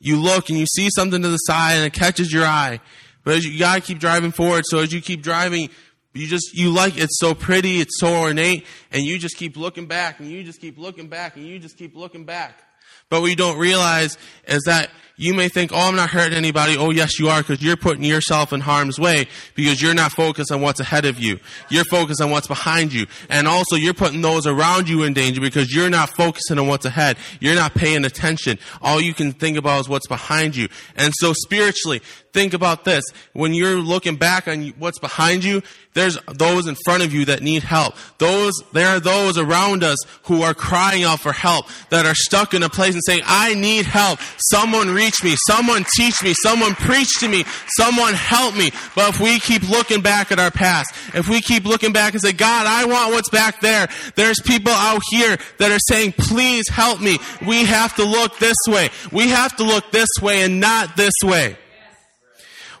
you 0.00 0.16
look 0.16 0.48
and 0.48 0.58
you 0.58 0.66
see 0.66 0.88
something 0.94 1.22
to 1.22 1.28
the 1.28 1.36
side 1.38 1.76
and 1.76 1.84
it 1.84 1.92
catches 1.92 2.32
your 2.32 2.44
eye. 2.44 2.80
But 3.24 3.34
as 3.34 3.44
you, 3.44 3.52
you 3.52 3.58
gotta 3.58 3.80
keep 3.80 3.98
driving 3.98 4.32
forward. 4.32 4.64
So 4.66 4.78
as 4.78 4.92
you 4.92 5.00
keep 5.00 5.22
driving, 5.22 5.70
you 6.14 6.26
just, 6.26 6.54
you 6.54 6.70
like, 6.70 6.98
it's 6.98 7.18
so 7.18 7.34
pretty, 7.34 7.80
it's 7.80 7.98
so 7.98 8.14
ornate, 8.14 8.66
and 8.90 9.02
you 9.02 9.18
just 9.18 9.36
keep 9.36 9.56
looking 9.56 9.86
back, 9.86 10.20
and 10.20 10.28
you 10.28 10.44
just 10.44 10.60
keep 10.60 10.78
looking 10.78 11.08
back, 11.08 11.36
and 11.36 11.46
you 11.46 11.58
just 11.58 11.78
keep 11.78 11.96
looking 11.96 12.24
back. 12.24 12.62
But 13.08 13.20
what 13.20 13.28
you 13.28 13.36
don't 13.36 13.58
realize 13.58 14.16
is 14.48 14.62
that 14.64 14.90
you 15.16 15.34
may 15.34 15.48
think, 15.48 15.70
oh, 15.72 15.88
I'm 15.88 15.96
not 15.96 16.08
hurting 16.08 16.36
anybody. 16.36 16.76
Oh, 16.78 16.90
yes, 16.90 17.18
you 17.18 17.28
are, 17.28 17.42
because 17.42 17.62
you're 17.62 17.76
putting 17.76 18.04
yourself 18.04 18.54
in 18.54 18.60
harm's 18.60 18.98
way 18.98 19.28
because 19.54 19.82
you're 19.82 19.92
not 19.92 20.12
focused 20.12 20.50
on 20.50 20.62
what's 20.62 20.80
ahead 20.80 21.04
of 21.04 21.18
you. 21.18 21.38
You're 21.68 21.84
focused 21.84 22.22
on 22.22 22.30
what's 22.30 22.48
behind 22.48 22.92
you. 22.92 23.06
And 23.28 23.46
also, 23.46 23.76
you're 23.76 23.92
putting 23.92 24.22
those 24.22 24.46
around 24.46 24.88
you 24.88 25.02
in 25.02 25.12
danger 25.12 25.42
because 25.42 25.74
you're 25.74 25.90
not 25.90 26.08
focusing 26.16 26.58
on 26.58 26.66
what's 26.66 26.86
ahead. 26.86 27.18
You're 27.38 27.54
not 27.54 27.74
paying 27.74 28.06
attention. 28.06 28.58
All 28.80 29.00
you 29.00 29.12
can 29.12 29.32
think 29.32 29.58
about 29.58 29.80
is 29.80 29.88
what's 29.90 30.08
behind 30.08 30.56
you. 30.56 30.68
And 30.96 31.12
so, 31.18 31.34
spiritually, 31.34 32.00
think 32.32 32.54
about 32.54 32.84
this. 32.84 33.04
When 33.32 33.54
you're 33.54 33.76
looking 33.76 34.16
back 34.16 34.48
on 34.48 34.68
what's 34.78 34.98
behind 34.98 35.44
you, 35.44 35.62
there's 35.94 36.18
those 36.26 36.66
in 36.66 36.74
front 36.84 37.02
of 37.02 37.12
you 37.12 37.26
that 37.26 37.42
need 37.42 37.62
help. 37.62 37.94
Those, 38.16 38.54
there 38.72 38.88
are 38.88 39.00
those 39.00 39.36
around 39.36 39.84
us 39.84 39.98
who 40.24 40.42
are 40.42 40.54
crying 40.54 41.04
out 41.04 41.20
for 41.20 41.32
help, 41.32 41.66
that 41.90 42.06
are 42.06 42.14
stuck 42.14 42.54
in 42.54 42.62
a 42.62 42.70
place 42.70 42.94
and 42.94 43.02
saying, 43.04 43.20
I 43.26 43.54
need 43.54 43.84
help. 43.84 44.18
Someone 44.50 44.88
reach 44.88 45.22
me. 45.22 45.34
Someone 45.46 45.84
teach 45.96 46.22
me. 46.22 46.32
Someone 46.42 46.74
preach 46.74 47.18
to 47.20 47.28
me. 47.28 47.44
Someone 47.76 48.14
help 48.14 48.56
me. 48.56 48.70
But 48.94 49.10
if 49.10 49.20
we 49.20 49.38
keep 49.38 49.68
looking 49.68 50.00
back 50.00 50.32
at 50.32 50.38
our 50.38 50.50
past, 50.50 50.94
if 51.14 51.28
we 51.28 51.42
keep 51.42 51.64
looking 51.64 51.92
back 51.92 52.14
and 52.14 52.22
say, 52.22 52.32
God, 52.32 52.66
I 52.66 52.86
want 52.86 53.12
what's 53.12 53.30
back 53.30 53.60
there. 53.60 53.88
There's 54.14 54.40
people 54.40 54.72
out 54.72 55.02
here 55.10 55.36
that 55.58 55.70
are 55.70 55.78
saying, 55.88 56.12
please 56.12 56.68
help 56.70 57.02
me. 57.02 57.18
We 57.46 57.64
have 57.66 57.94
to 57.96 58.04
look 58.04 58.38
this 58.38 58.56
way. 58.66 58.88
We 59.12 59.28
have 59.28 59.56
to 59.56 59.64
look 59.64 59.92
this 59.92 60.08
way 60.22 60.42
and 60.42 60.58
not 60.58 60.96
this 60.96 61.14
way. 61.22 61.58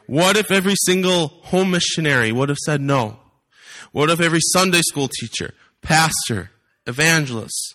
What 0.06 0.36
if 0.36 0.50
every 0.50 0.74
single 0.84 1.28
home 1.28 1.70
missionary 1.70 2.32
would 2.32 2.48
have 2.48 2.58
said 2.58 2.80
no? 2.80 3.18
What 3.92 4.10
if 4.10 4.20
every 4.20 4.40
Sunday 4.40 4.80
school 4.82 5.08
teacher, 5.08 5.54
pastor, 5.82 6.50
evangelist, 6.86 7.74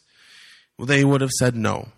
they 0.79 1.03
would 1.03 1.21
have 1.21 1.31
said 1.31 1.55
no? 1.55 1.89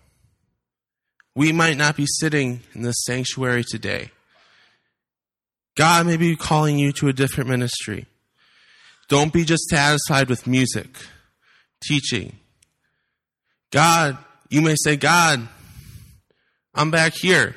We 1.34 1.52
might 1.52 1.76
not 1.76 1.96
be 1.96 2.06
sitting 2.06 2.60
in 2.74 2.82
this 2.82 3.02
sanctuary 3.04 3.64
today. 3.64 4.10
God 5.76 6.06
may 6.06 6.16
be 6.16 6.36
calling 6.36 6.78
you 6.78 6.92
to 6.92 7.08
a 7.08 7.12
different 7.12 7.48
ministry. 7.48 8.06
Don't 9.08 9.32
be 9.32 9.44
just 9.44 9.64
satisfied 9.64 10.28
with 10.28 10.46
music, 10.46 10.88
teaching. 11.82 12.36
God, 13.70 14.18
you 14.48 14.60
may 14.60 14.74
say, 14.76 14.96
God, 14.96 15.48
I'm 16.74 16.90
back 16.90 17.14
here. 17.14 17.56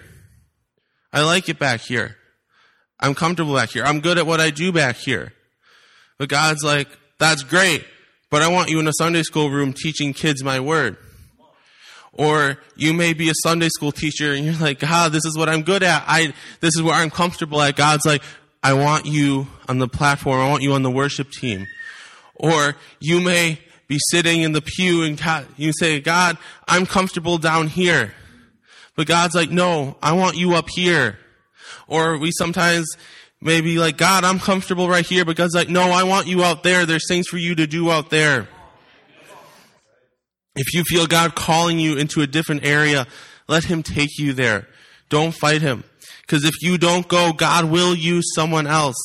I 1.12 1.23
like 1.23 1.49
it 1.49 1.59
back 1.59 1.81
here. 1.81 2.17
I'm 2.99 3.15
comfortable 3.15 3.56
back 3.56 3.71
here. 3.71 3.84
I'm 3.84 3.99
good 3.99 4.17
at 4.17 4.25
what 4.25 4.39
I 4.39 4.49
do 4.49 4.71
back 4.71 4.97
here. 4.97 5.34
But 6.17 6.29
God's 6.29 6.63
like, 6.63 6.88
that's 7.19 7.43
great, 7.43 7.86
but 8.29 8.41
I 8.41 8.47
want 8.47 8.69
you 8.69 8.79
in 8.79 8.88
a 8.88 8.93
Sunday 8.93 9.23
school 9.23 9.49
room 9.49 9.73
teaching 9.73 10.13
kids 10.13 10.43
my 10.43 10.60
word. 10.60 10.97
Or 12.13 12.60
you 12.75 12.93
may 12.93 13.13
be 13.13 13.29
a 13.29 13.34
Sunday 13.43 13.69
school 13.69 13.91
teacher 13.91 14.34
and 14.34 14.45
you're 14.45 14.56
like, 14.56 14.79
God, 14.79 15.12
this 15.12 15.25
is 15.25 15.36
what 15.36 15.49
I'm 15.49 15.63
good 15.63 15.82
at. 15.82 16.03
I, 16.08 16.34
this 16.60 16.75
is 16.75 16.82
where 16.82 16.93
I'm 16.93 17.10
comfortable 17.10 17.60
at. 17.62 17.75
God's 17.75 18.06
like, 18.06 18.21
I 18.62 18.73
want 18.73 19.08
you 19.08 19.47
on 19.67 19.79
the 19.79 19.88
platform. 19.88 20.39
I 20.39 20.49
want 20.49 20.62
you 20.62 20.73
on 20.73 20.84
the 20.84 20.91
worship 20.91 21.32
team. 21.32 21.65
Or 22.36 22.75
you 22.99 23.19
may 23.19 23.60
be 23.88 23.97
sitting 24.10 24.41
in 24.41 24.53
the 24.53 24.62
pew 24.62 25.03
and 25.03 25.19
you 25.58 25.71
say, 25.73 25.99
God, 25.99 26.38
I'm 26.67 26.86
comfortable 26.86 27.38
down 27.39 27.67
here. 27.67 28.13
But 28.95 29.08
God's 29.08 29.34
like, 29.34 29.49
no, 29.49 29.97
I 30.01 30.13
want 30.13 30.38
you 30.38 30.53
up 30.53 30.69
here. 30.69 31.17
Or 31.88 32.17
we 32.17 32.31
sometimes 32.31 32.88
maybe 33.41 33.77
like, 33.77 33.97
God, 33.97 34.23
I'm 34.23 34.39
comfortable 34.39 34.89
right 34.89 35.05
here 35.05 35.25
because 35.25 35.53
like, 35.53 35.69
no, 35.69 35.81
I 35.81 36.03
want 36.03 36.27
you 36.27 36.43
out 36.43 36.63
there. 36.63 36.86
There's 36.86 37.07
things 37.07 37.27
for 37.27 37.38
you 37.38 37.55
to 37.55 37.67
do 37.67 37.91
out 37.91 38.09
there. 38.09 38.47
If 40.55 40.73
you 40.73 40.83
feel 40.83 41.07
God 41.07 41.36
calling 41.36 41.79
you 41.79 41.97
into 41.97 42.21
a 42.21 42.27
different 42.27 42.63
area, 42.63 43.07
let 43.47 43.65
Him 43.65 43.83
take 43.83 44.17
you 44.17 44.33
there. 44.33 44.67
Don't 45.09 45.33
fight 45.33 45.62
Him. 45.62 45.83
Because 46.21 46.45
if 46.45 46.62
you 46.62 46.77
don't 46.77 47.07
go, 47.07 47.33
God 47.33 47.65
will 47.65 47.95
use 47.95 48.33
someone 48.33 48.67
else. 48.67 48.95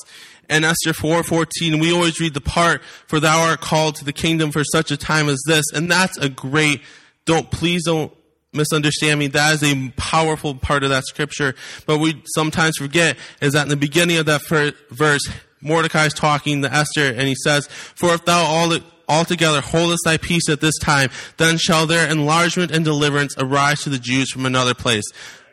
And 0.48 0.64
Esther 0.64 0.92
4:14, 0.92 1.80
we 1.80 1.92
always 1.92 2.20
read 2.20 2.34
the 2.34 2.40
part, 2.40 2.82
"For 3.06 3.20
thou 3.20 3.40
art 3.40 3.60
called 3.60 3.96
to 3.96 4.04
the 4.04 4.12
kingdom 4.12 4.50
for 4.50 4.64
such 4.64 4.90
a 4.90 4.96
time 4.96 5.28
as 5.28 5.42
this," 5.46 5.64
and 5.74 5.90
that's 5.90 6.16
a 6.16 6.28
great. 6.28 6.80
Don't 7.26 7.50
please 7.50 7.84
don't 7.84 8.12
misunderstand 8.52 9.18
me. 9.20 9.26
That 9.28 9.54
is 9.54 9.62
a 9.62 9.90
powerful 9.96 10.54
part 10.54 10.82
of 10.82 10.90
that 10.90 11.04
scripture. 11.04 11.54
But 11.86 11.98
we 11.98 12.22
sometimes 12.34 12.76
forget 12.76 13.16
is 13.40 13.52
that 13.52 13.62
in 13.62 13.68
the 13.68 13.76
beginning 13.76 14.18
of 14.18 14.26
that 14.26 14.42
first 14.42 14.74
verse, 14.90 15.22
Mordecai 15.60 16.06
is 16.06 16.14
talking 16.14 16.62
to 16.62 16.72
Esther 16.72 17.08
and 17.08 17.22
he 17.22 17.34
says, 17.34 17.66
For 17.66 18.14
if 18.14 18.24
thou 18.24 18.44
all 18.44 18.76
altogether 19.08 19.60
holdest 19.60 20.02
thy 20.04 20.18
peace 20.18 20.48
at 20.48 20.60
this 20.60 20.76
time, 20.78 21.10
then 21.38 21.56
shall 21.56 21.86
their 21.86 22.08
enlargement 22.08 22.70
and 22.70 22.84
deliverance 22.84 23.34
arise 23.38 23.80
to 23.80 23.90
the 23.90 23.98
Jews 23.98 24.30
from 24.30 24.46
another 24.46 24.74
place. 24.74 25.04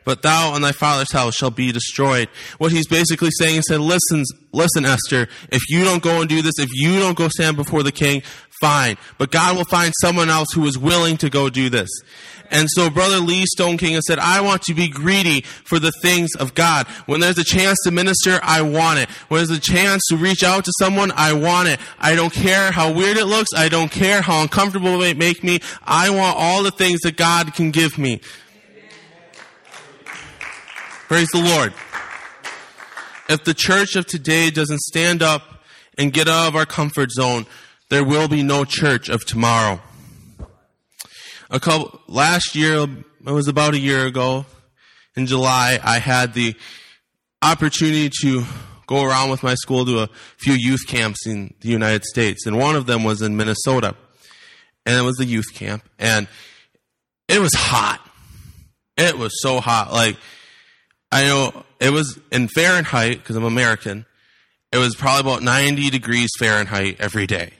but 0.06 0.22
thou 0.22 0.54
and 0.54 0.64
thy 0.64 0.72
father's 0.72 1.12
house 1.12 1.36
shall 1.36 1.50
be 1.50 1.72
destroyed. 1.72 2.30
What 2.60 2.72
he's 2.72 2.88
basically 2.88 3.32
saying 3.40 3.58
is, 3.58 3.64
said, 3.68 3.82
listen, 3.82 4.24
listen, 4.54 4.86
Esther, 4.86 5.28
if 5.52 5.64
you 5.68 5.84
don't 5.84 6.04
go 6.04 6.22
and 6.22 6.30
do 6.30 6.44
this, 6.44 6.60
if 6.60 6.70
you 6.74 7.00
don't 7.00 7.18
go 7.18 7.28
stand 7.28 7.58
before 7.58 7.82
the 7.82 7.92
king, 7.92 8.22
fine. 8.60 8.98
But 9.18 9.32
God 9.32 9.58
will 9.58 9.66
find 9.66 9.94
someone 10.02 10.30
else 10.30 10.50
who 10.54 10.66
is 10.66 10.78
willing 10.78 11.18
to 11.18 11.30
go 11.30 11.50
do 11.50 11.70
this. 11.70 11.90
And 12.52 12.68
so 12.70 12.90
Brother 12.90 13.18
Lee 13.18 13.46
Stoneking 13.58 13.94
has 13.94 14.04
said, 14.08 14.20
I 14.20 14.42
want 14.42 14.62
to 14.64 14.74
be 14.74 14.88
greedy 14.88 15.42
for 15.42 15.80
the 15.80 15.92
things 16.02 16.30
of 16.40 16.54
God. 16.54 16.86
When 17.08 17.20
there's 17.20 17.38
a 17.38 17.44
chance 17.44 17.78
to 17.84 17.92
minister, 17.92 18.40
I 18.44 18.62
want 18.62 19.00
it. 19.00 19.10
When 19.30 19.40
there's 19.40 19.58
a 19.58 19.60
chance 19.60 20.02
to 20.10 20.18
reach 20.18 20.44
out 20.44 20.66
to 20.66 20.72
someone, 20.80 21.12
I 21.16 21.34
want 21.34 21.70
it. 21.70 21.80
I 21.98 22.16
don't 22.16 22.34
care 22.34 22.72
how 22.72 22.94
weird 22.94 23.18
it 23.18 23.26
looks. 23.26 23.50
I 23.56 23.70
don't 23.70 23.92
care 23.92 24.22
how 24.22 24.42
uncomfortable 24.42 24.94
it 24.96 25.00
may 25.00 25.14
make 25.14 25.44
me. 25.44 25.60
I 25.84 26.12
want 26.12 26.38
all 26.38 26.62
the 26.62 26.72
things 26.72 27.02
that 27.02 27.18
God 27.18 27.54
can 27.56 27.72
give 27.72 27.98
me. 27.98 28.22
Praise 31.08 31.30
the 31.30 31.42
Lord. 31.42 31.74
If 33.28 33.44
the 33.44 33.56
church 33.56 33.96
of 33.96 34.06
today 34.06 34.52
doesn't 34.52 34.82
stand 34.82 35.24
up 35.24 35.64
and 35.98 36.14
get 36.14 36.28
out 36.28 36.48
of 36.48 36.56
our 36.56 36.66
comfort 36.66 37.12
zone, 37.12 37.48
there 37.96 38.04
will 38.04 38.28
be 38.28 38.44
no 38.44 38.66
church 38.66 39.08
of 39.08 39.26
tomorrow. 39.26 39.80
A 41.50 41.62
couple 41.62 42.02
last 42.10 42.54
year 42.54 42.86
it 43.26 43.32
was 43.32 43.48
about 43.48 43.74
a 43.74 43.80
year 43.80 44.06
ago 44.06 44.46
in 45.16 45.28
July 45.28 45.80
I 45.82 46.00
had 46.00 46.34
the 46.34 46.56
opportunity 47.42 48.12
to 48.22 48.44
go 48.86 49.06
around 49.06 49.30
with 49.30 49.44
my 49.44 49.56
school 49.56 49.86
to 49.86 50.00
a 50.00 50.10
few 50.38 50.56
youth 50.56 50.86
camps 50.88 51.26
in 51.26 51.54
the 51.62 51.70
United 51.70 52.04
States 52.04 52.46
and 52.46 52.58
one 52.58 52.76
of 52.76 52.86
them 52.86 53.06
was 53.06 53.22
in 53.22 53.38
Minnesota. 53.38 53.96
And 54.86 54.98
it 55.00 55.04
was 55.04 55.16
the 55.16 55.26
youth 55.26 55.54
camp 55.54 55.82
and 55.98 56.28
it 57.30 57.40
was 57.40 57.54
hot. 57.54 58.06
It 58.98 59.18
was 59.18 59.42
so 59.42 59.62
hot 59.62 59.94
like 59.94 60.18
I 61.14 61.28
know 61.28 61.64
it 61.80 61.92
was 61.92 62.20
in 62.30 62.50
Fahrenheit 62.50 63.20
because 63.20 63.38
I'm 63.38 63.46
American 63.46 64.06
it 64.74 64.80
was 64.80 64.96
probably 64.96 65.32
about 65.32 65.44
90 65.44 65.90
degrees 65.92 66.32
Fahrenheit 66.38 66.98
every 67.00 67.26
day 67.26 67.54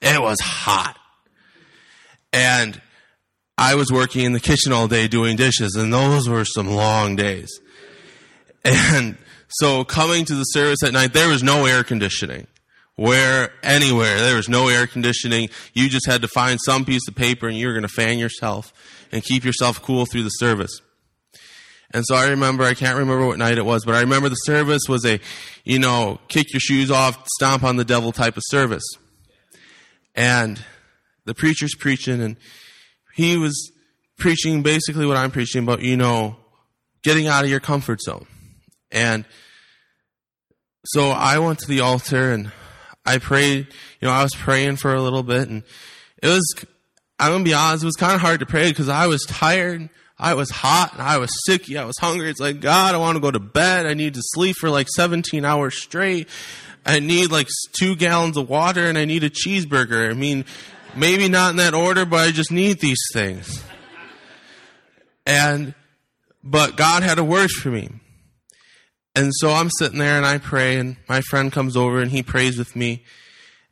it 0.00 0.20
was 0.20 0.40
hot 0.40 0.96
and 2.32 2.80
I 3.58 3.74
was 3.74 3.92
working 3.92 4.24
in 4.24 4.32
the 4.32 4.40
kitchen 4.40 4.72
all 4.72 4.88
day 4.88 5.08
doing 5.08 5.36
dishes, 5.36 5.74
and 5.76 5.92
those 5.92 6.28
were 6.28 6.44
some 6.44 6.68
long 6.68 7.16
days. 7.16 7.60
And 8.64 9.16
so 9.48 9.84
coming 9.84 10.24
to 10.26 10.34
the 10.34 10.44
service 10.44 10.82
at 10.84 10.92
night, 10.92 11.12
there 11.12 11.28
was 11.28 11.42
no 11.42 11.66
air 11.66 11.82
conditioning. 11.82 12.46
Where, 12.96 13.52
anywhere, 13.62 14.18
there 14.18 14.36
was 14.36 14.48
no 14.48 14.68
air 14.68 14.86
conditioning. 14.86 15.48
You 15.72 15.88
just 15.88 16.06
had 16.06 16.20
to 16.22 16.28
find 16.28 16.58
some 16.62 16.84
piece 16.84 17.08
of 17.08 17.14
paper 17.14 17.48
and 17.48 17.56
you 17.56 17.66
were 17.66 17.72
going 17.72 17.82
to 17.82 17.88
fan 17.88 18.18
yourself 18.18 18.72
and 19.10 19.22
keep 19.22 19.44
yourself 19.44 19.80
cool 19.80 20.04
through 20.04 20.24
the 20.24 20.30
service. 20.30 20.82
And 21.92 22.04
so 22.06 22.14
I 22.14 22.28
remember, 22.28 22.64
I 22.64 22.74
can't 22.74 22.98
remember 22.98 23.26
what 23.26 23.38
night 23.38 23.56
it 23.56 23.64
was, 23.64 23.86
but 23.86 23.94
I 23.94 24.00
remember 24.00 24.28
the 24.28 24.34
service 24.34 24.82
was 24.88 25.06
a, 25.06 25.20
you 25.64 25.78
know, 25.78 26.20
kick 26.28 26.52
your 26.52 26.60
shoes 26.60 26.90
off, 26.90 27.26
stomp 27.36 27.64
on 27.64 27.76
the 27.76 27.84
devil 27.84 28.12
type 28.12 28.36
of 28.36 28.42
service. 28.46 28.84
And 30.14 30.62
the 31.24 31.34
preacher's 31.34 31.74
preaching 31.74 32.20
and 32.20 32.36
he 33.14 33.36
was 33.36 33.72
preaching 34.18 34.62
basically 34.62 35.06
what 35.06 35.16
I'm 35.16 35.30
preaching 35.30 35.62
about, 35.62 35.82
you 35.82 35.96
know, 35.96 36.36
getting 37.02 37.26
out 37.26 37.44
of 37.44 37.50
your 37.50 37.60
comfort 37.60 38.00
zone. 38.00 38.26
And 38.90 39.24
so 40.84 41.10
I 41.10 41.38
went 41.38 41.58
to 41.60 41.68
the 41.68 41.80
altar 41.80 42.32
and 42.32 42.52
I 43.04 43.18
prayed, 43.18 43.66
you 44.00 44.08
know, 44.08 44.10
I 44.10 44.22
was 44.22 44.34
praying 44.34 44.76
for 44.76 44.94
a 44.94 45.02
little 45.02 45.22
bit 45.22 45.48
and 45.48 45.62
it 46.22 46.28
was, 46.28 46.54
I'm 47.18 47.32
going 47.32 47.44
to 47.44 47.48
be 47.48 47.54
honest, 47.54 47.82
it 47.82 47.86
was 47.86 47.96
kind 47.96 48.14
of 48.14 48.20
hard 48.20 48.40
to 48.40 48.46
pray 48.46 48.70
because 48.70 48.88
I 48.88 49.06
was 49.06 49.24
tired. 49.26 49.88
I 50.18 50.34
was 50.34 50.50
hot 50.50 50.92
and 50.92 51.02
I 51.02 51.16
was 51.16 51.30
sicky. 51.48 51.78
I 51.78 51.86
was 51.86 51.96
hungry. 51.98 52.28
It's 52.28 52.40
like, 52.40 52.60
God, 52.60 52.94
I 52.94 52.98
want 52.98 53.16
to 53.16 53.20
go 53.20 53.30
to 53.30 53.40
bed. 53.40 53.86
I 53.86 53.94
need 53.94 54.14
to 54.14 54.20
sleep 54.22 54.56
for 54.60 54.68
like 54.68 54.88
17 54.88 55.44
hours 55.46 55.80
straight. 55.80 56.28
I 56.86 57.00
need 57.00 57.30
like 57.30 57.48
two 57.78 57.94
gallons 57.96 58.36
of 58.36 58.48
water 58.48 58.86
and 58.86 58.96
I 58.96 59.04
need 59.04 59.24
a 59.24 59.30
cheeseburger. 59.30 60.10
I 60.10 60.14
mean, 60.14 60.44
Maybe 60.96 61.28
not 61.28 61.50
in 61.50 61.56
that 61.56 61.74
order, 61.74 62.04
but 62.04 62.20
I 62.20 62.30
just 62.32 62.50
need 62.50 62.80
these 62.80 63.00
things. 63.12 63.62
And, 65.24 65.74
but 66.42 66.76
God 66.76 67.02
had 67.02 67.18
a 67.18 67.24
word 67.24 67.50
for 67.50 67.70
me. 67.70 67.90
And 69.14 69.30
so 69.36 69.50
I'm 69.50 69.70
sitting 69.70 69.98
there 69.98 70.16
and 70.16 70.26
I 70.26 70.38
pray 70.38 70.76
and 70.76 70.96
my 71.08 71.20
friend 71.20 71.52
comes 71.52 71.76
over 71.76 72.00
and 72.00 72.10
he 72.10 72.22
prays 72.22 72.58
with 72.58 72.74
me. 72.74 73.04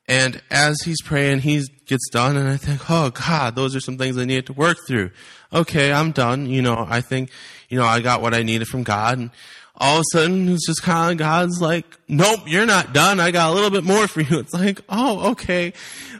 And 0.06 0.40
as 0.50 0.80
he's 0.82 1.02
praying, 1.02 1.40
he 1.40 1.64
gets 1.86 2.08
done 2.10 2.36
and 2.36 2.48
I 2.48 2.56
think, 2.56 2.88
oh 2.90 3.10
God, 3.10 3.54
those 3.54 3.74
are 3.74 3.80
some 3.80 3.98
things 3.98 4.16
I 4.16 4.24
needed 4.24 4.46
to 4.46 4.52
work 4.52 4.78
through. 4.86 5.10
Okay, 5.52 5.92
I'm 5.92 6.12
done. 6.12 6.46
You 6.46 6.62
know, 6.62 6.86
I 6.88 7.00
think, 7.00 7.30
you 7.68 7.78
know, 7.78 7.84
I 7.84 8.00
got 8.00 8.22
what 8.22 8.34
I 8.34 8.42
needed 8.42 8.68
from 8.68 8.84
God. 8.84 9.18
And 9.18 9.30
all 9.78 9.96
of 9.96 10.00
a 10.00 10.04
sudden 10.12 10.48
it's 10.48 10.66
just 10.66 10.82
kind 10.82 11.12
of 11.12 11.18
God's 11.18 11.60
like, 11.60 11.86
nope, 12.08 12.40
you're 12.46 12.66
not 12.66 12.92
done. 12.92 13.20
I 13.20 13.30
got 13.30 13.50
a 13.50 13.54
little 13.54 13.70
bit 13.70 13.84
more 13.84 14.08
for 14.08 14.20
you. 14.20 14.38
It's 14.40 14.52
like, 14.52 14.80
oh, 14.88 15.30
okay. 15.30 15.72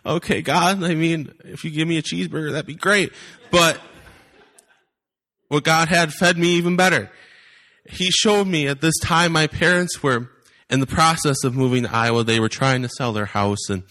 Okay, 0.06 0.42
God. 0.42 0.82
I 0.82 0.94
mean, 0.94 1.32
if 1.44 1.64
you 1.64 1.70
give 1.70 1.88
me 1.88 1.98
a 1.98 2.02
cheeseburger, 2.02 2.52
that'd 2.52 2.66
be 2.66 2.74
great. 2.74 3.12
But 3.50 3.80
what 5.48 5.64
God 5.64 5.88
had 5.88 6.12
fed 6.12 6.38
me 6.38 6.54
even 6.54 6.76
better. 6.76 7.10
He 7.90 8.10
showed 8.10 8.46
me 8.46 8.68
at 8.68 8.80
this 8.80 8.98
time 9.02 9.32
my 9.32 9.46
parents 9.46 10.02
were 10.02 10.30
in 10.70 10.80
the 10.80 10.86
process 10.86 11.42
of 11.42 11.56
moving 11.56 11.84
to 11.84 11.94
Iowa. 11.94 12.22
They 12.22 12.38
were 12.38 12.48
trying 12.48 12.82
to 12.82 12.88
sell 12.88 13.12
their 13.12 13.24
house 13.24 13.70
and 13.70 13.82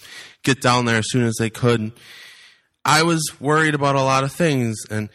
get 0.43 0.61
down 0.61 0.85
there 0.85 0.97
as 0.97 1.09
soon 1.09 1.25
as 1.25 1.35
they 1.39 1.49
could. 1.49 1.79
And 1.79 1.91
I 2.85 3.03
was 3.03 3.23
worried 3.39 3.75
about 3.75 3.95
a 3.95 4.03
lot 4.03 4.23
of 4.23 4.31
things 4.31 4.77
and 4.89 5.09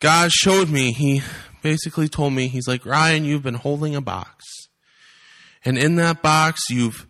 God 0.00 0.32
showed 0.32 0.68
me, 0.68 0.92
He 0.92 1.22
basically 1.62 2.08
told 2.08 2.32
me, 2.32 2.48
he's 2.48 2.68
like, 2.68 2.84
Ryan, 2.84 3.24
you've 3.24 3.42
been 3.42 3.54
holding 3.54 3.94
a 3.94 4.00
box. 4.00 4.44
And 5.64 5.78
in 5.78 5.96
that 5.96 6.22
box, 6.22 6.62
you've 6.68 7.06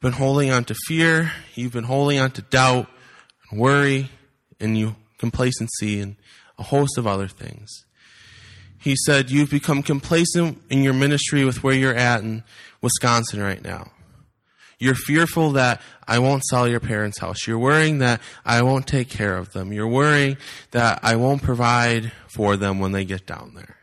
been 0.00 0.12
holding 0.12 0.50
on 0.50 0.64
to 0.64 0.74
fear, 0.86 1.32
you've 1.54 1.72
been 1.72 1.84
holding 1.84 2.18
on 2.18 2.32
to 2.32 2.42
doubt, 2.42 2.88
and 3.50 3.60
worry, 3.60 4.10
and 4.60 4.76
you 4.76 4.96
complacency, 5.18 6.00
and 6.00 6.16
a 6.58 6.64
host 6.64 6.98
of 6.98 7.06
other 7.06 7.28
things. 7.28 7.84
He 8.78 8.96
said, 9.06 9.30
You've 9.30 9.50
become 9.50 9.82
complacent 9.82 10.60
in 10.68 10.82
your 10.82 10.92
ministry 10.92 11.44
with 11.44 11.62
where 11.62 11.74
you're 11.74 11.94
at 11.94 12.22
in 12.22 12.42
Wisconsin 12.80 13.40
right 13.40 13.62
now. 13.62 13.92
You're 14.80 14.96
fearful 14.96 15.52
that 15.52 15.80
I 16.08 16.18
won't 16.18 16.42
sell 16.42 16.66
your 16.66 16.80
parents' 16.80 17.20
house. 17.20 17.46
You're 17.46 17.58
worrying 17.58 17.98
that 17.98 18.20
I 18.44 18.62
won't 18.62 18.88
take 18.88 19.08
care 19.08 19.36
of 19.36 19.52
them. 19.52 19.72
You're 19.72 19.86
worrying 19.86 20.36
that 20.72 20.98
I 21.04 21.14
won't 21.14 21.44
provide 21.44 22.10
for 22.26 22.56
them 22.56 22.80
when 22.80 22.90
they 22.90 23.04
get 23.04 23.24
down 23.24 23.52
there. 23.54 23.76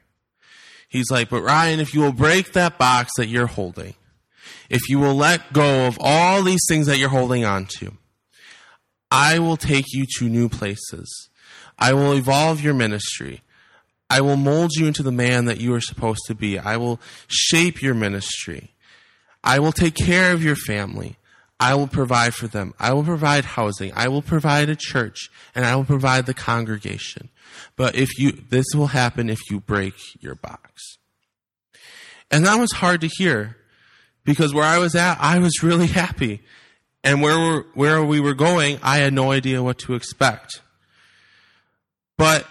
He's 0.89 1.09
like, 1.11 1.29
but 1.29 1.43
Ryan, 1.43 1.79
if 1.79 1.93
you 1.93 2.01
will 2.01 2.11
break 2.11 2.53
that 2.53 2.77
box 2.77 3.11
that 3.17 3.27
you're 3.27 3.47
holding, 3.47 3.93
if 4.69 4.89
you 4.89 4.99
will 4.99 5.15
let 5.15 5.53
go 5.53 5.87
of 5.87 5.97
all 6.01 6.43
these 6.43 6.65
things 6.67 6.87
that 6.87 6.97
you're 6.97 7.09
holding 7.09 7.45
on 7.45 7.67
to, 7.77 7.93
I 9.11 9.39
will 9.39 9.57
take 9.57 9.85
you 9.93 10.05
to 10.17 10.29
new 10.29 10.49
places. 10.49 11.29
I 11.77 11.93
will 11.93 12.13
evolve 12.13 12.61
your 12.61 12.73
ministry. 12.73 13.41
I 14.09 14.21
will 14.21 14.35
mold 14.35 14.71
you 14.75 14.87
into 14.87 15.03
the 15.03 15.11
man 15.11 15.45
that 15.45 15.59
you 15.59 15.73
are 15.75 15.81
supposed 15.81 16.21
to 16.25 16.35
be. 16.35 16.57
I 16.57 16.77
will 16.77 16.99
shape 17.27 17.81
your 17.81 17.93
ministry. 17.93 18.73
I 19.43 19.59
will 19.59 19.71
take 19.71 19.95
care 19.95 20.31
of 20.31 20.43
your 20.43 20.55
family. 20.55 21.17
I 21.59 21.75
will 21.75 21.87
provide 21.87 22.33
for 22.33 22.47
them. 22.47 22.73
I 22.79 22.93
will 22.93 23.03
provide 23.03 23.43
housing. 23.43 23.91
I 23.93 24.07
will 24.07 24.21
provide 24.21 24.69
a 24.69 24.75
church 24.75 25.29
and 25.53 25.65
I 25.65 25.75
will 25.75 25.83
provide 25.83 26.25
the 26.25 26.33
congregation. 26.33 27.29
But 27.75 27.95
if 27.95 28.17
you, 28.17 28.31
this 28.31 28.65
will 28.73 28.87
happen 28.87 29.29
if 29.29 29.39
you 29.49 29.59
break 29.59 29.93
your 30.21 30.35
box. 30.35 30.97
And 32.31 32.45
that 32.45 32.59
was 32.59 32.71
hard 32.71 33.01
to 33.01 33.07
hear 33.07 33.57
because 34.23 34.53
where 34.53 34.65
I 34.65 34.77
was 34.77 34.95
at, 34.95 35.17
I 35.19 35.39
was 35.39 35.63
really 35.63 35.87
happy. 36.03 36.41
And 37.03 37.21
where, 37.21 37.61
where 37.73 38.03
we 38.03 38.19
were 38.19 38.33
going, 38.33 38.79
I 38.83 38.97
had 38.97 39.13
no 39.13 39.31
idea 39.31 39.63
what 39.63 39.79
to 39.79 39.95
expect. 39.95 40.61
But 42.17 42.45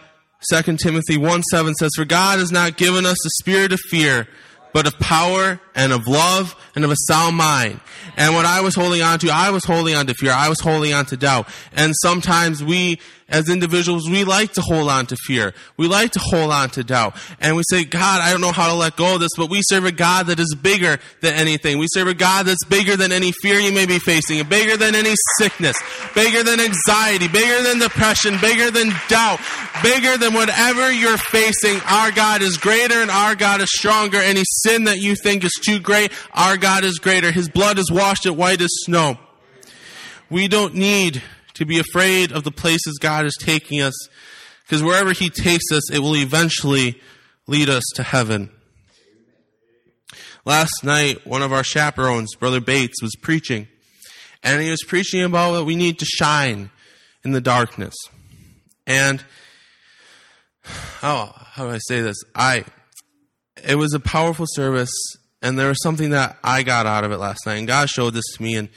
2 0.50 0.76
Timothy 0.76 1.16
1 1.18 1.42
7 1.42 1.74
says, 1.74 1.90
For 1.96 2.04
God 2.04 2.38
has 2.38 2.50
not 2.50 2.76
given 2.76 3.04
us 3.04 3.16
the 3.22 3.30
spirit 3.40 3.72
of 3.72 3.80
fear, 3.90 4.26
but 4.72 4.86
of 4.86 4.98
power 4.98 5.60
and 5.74 5.92
of 5.92 6.06
love 6.06 6.56
and 6.74 6.84
of 6.84 6.90
a 6.90 6.96
sound 7.06 7.36
mind. 7.36 7.80
And 8.18 8.34
what 8.34 8.44
I 8.44 8.60
was 8.60 8.74
holding 8.74 9.00
on 9.00 9.18
to, 9.20 9.30
I 9.30 9.50
was 9.50 9.64
holding 9.64 9.94
on 9.94 10.06
to 10.08 10.14
fear. 10.14 10.32
I 10.32 10.48
was 10.48 10.60
holding 10.60 10.92
on 10.92 11.06
to 11.06 11.16
doubt. 11.16 11.48
And 11.72 11.94
sometimes 12.02 12.62
we 12.62 12.98
as 13.28 13.50
individuals, 13.50 14.08
we 14.08 14.24
like 14.24 14.54
to 14.54 14.62
hold 14.62 14.88
on 14.88 15.04
to 15.06 15.16
fear. 15.26 15.52
We 15.76 15.86
like 15.86 16.12
to 16.12 16.18
hold 16.18 16.50
on 16.50 16.70
to 16.70 16.82
doubt. 16.82 17.14
And 17.40 17.56
we 17.56 17.62
say, 17.68 17.84
God, 17.84 18.22
I 18.22 18.32
don't 18.32 18.40
know 18.40 18.52
how 18.52 18.68
to 18.68 18.74
let 18.74 18.96
go 18.96 19.14
of 19.14 19.20
this, 19.20 19.32
but 19.36 19.50
we 19.50 19.60
serve 19.62 19.84
a 19.84 19.92
God 19.92 20.28
that 20.28 20.40
is 20.40 20.54
bigger 20.54 20.98
than 21.20 21.34
anything. 21.34 21.78
We 21.78 21.88
serve 21.90 22.08
a 22.08 22.14
God 22.14 22.46
that's 22.46 22.64
bigger 22.64 22.96
than 22.96 23.12
any 23.12 23.32
fear 23.32 23.56
you 23.56 23.70
may 23.70 23.84
be 23.84 23.98
facing, 23.98 24.42
bigger 24.48 24.78
than 24.78 24.94
any 24.94 25.12
sickness, 25.38 25.76
bigger 26.14 26.42
than 26.42 26.58
anxiety, 26.58 27.28
bigger 27.28 27.62
than 27.62 27.80
depression, 27.80 28.38
bigger 28.40 28.70
than 28.70 28.92
doubt, 29.08 29.40
bigger 29.82 30.16
than 30.16 30.32
whatever 30.32 30.90
you're 30.90 31.18
facing. 31.18 31.80
Our 31.86 32.10
God 32.10 32.40
is 32.40 32.56
greater 32.56 33.02
and 33.02 33.10
our 33.10 33.34
God 33.34 33.60
is 33.60 33.68
stronger. 33.70 34.18
Any 34.18 34.44
sin 34.44 34.84
that 34.84 34.98
you 34.98 35.14
think 35.14 35.44
is 35.44 35.52
too 35.62 35.80
great, 35.80 36.12
our 36.32 36.56
God 36.56 36.82
is 36.82 36.98
greater. 36.98 37.30
His 37.30 37.50
blood 37.50 37.76
has 37.76 37.90
washed 37.90 38.24
it 38.24 38.34
white 38.34 38.62
as 38.62 38.70
snow. 38.70 39.18
We 40.30 40.48
don't 40.48 40.74
need 40.74 41.22
to 41.58 41.66
be 41.66 41.78
afraid 41.78 42.32
of 42.32 42.44
the 42.44 42.50
places 42.50 42.98
God 43.00 43.26
is 43.26 43.36
taking 43.38 43.80
us, 43.80 43.94
because 44.64 44.82
wherever 44.82 45.12
He 45.12 45.30
takes 45.30 45.70
us, 45.72 45.92
it 45.92 46.00
will 46.00 46.16
eventually 46.16 47.00
lead 47.46 47.68
us 47.68 47.84
to 47.94 48.02
heaven. 48.02 48.50
Last 50.44 50.82
night, 50.82 51.26
one 51.26 51.42
of 51.42 51.52
our 51.52 51.64
chaperones, 51.64 52.34
Brother 52.34 52.60
Bates, 52.60 53.02
was 53.02 53.14
preaching. 53.20 53.68
And 54.42 54.62
he 54.62 54.70
was 54.70 54.82
preaching 54.86 55.22
about 55.22 55.52
that 55.52 55.64
we 55.64 55.76
need 55.76 55.98
to 55.98 56.06
shine 56.06 56.70
in 57.24 57.32
the 57.32 57.40
darkness. 57.40 57.94
And, 58.86 59.22
oh, 61.02 61.32
how 61.34 61.66
do 61.66 61.72
I 61.72 61.78
say 61.78 62.00
this? 62.00 62.16
I, 62.34 62.64
it 63.66 63.74
was 63.74 63.92
a 63.92 64.00
powerful 64.00 64.46
service, 64.48 64.92
and 65.42 65.58
there 65.58 65.68
was 65.68 65.82
something 65.82 66.10
that 66.10 66.38
I 66.42 66.62
got 66.62 66.86
out 66.86 67.04
of 67.04 67.10
it 67.10 67.18
last 67.18 67.44
night. 67.46 67.56
And 67.56 67.66
God 67.66 67.88
showed 67.88 68.14
this 68.14 68.36
to 68.36 68.42
me 68.42 68.54
and 68.54 68.68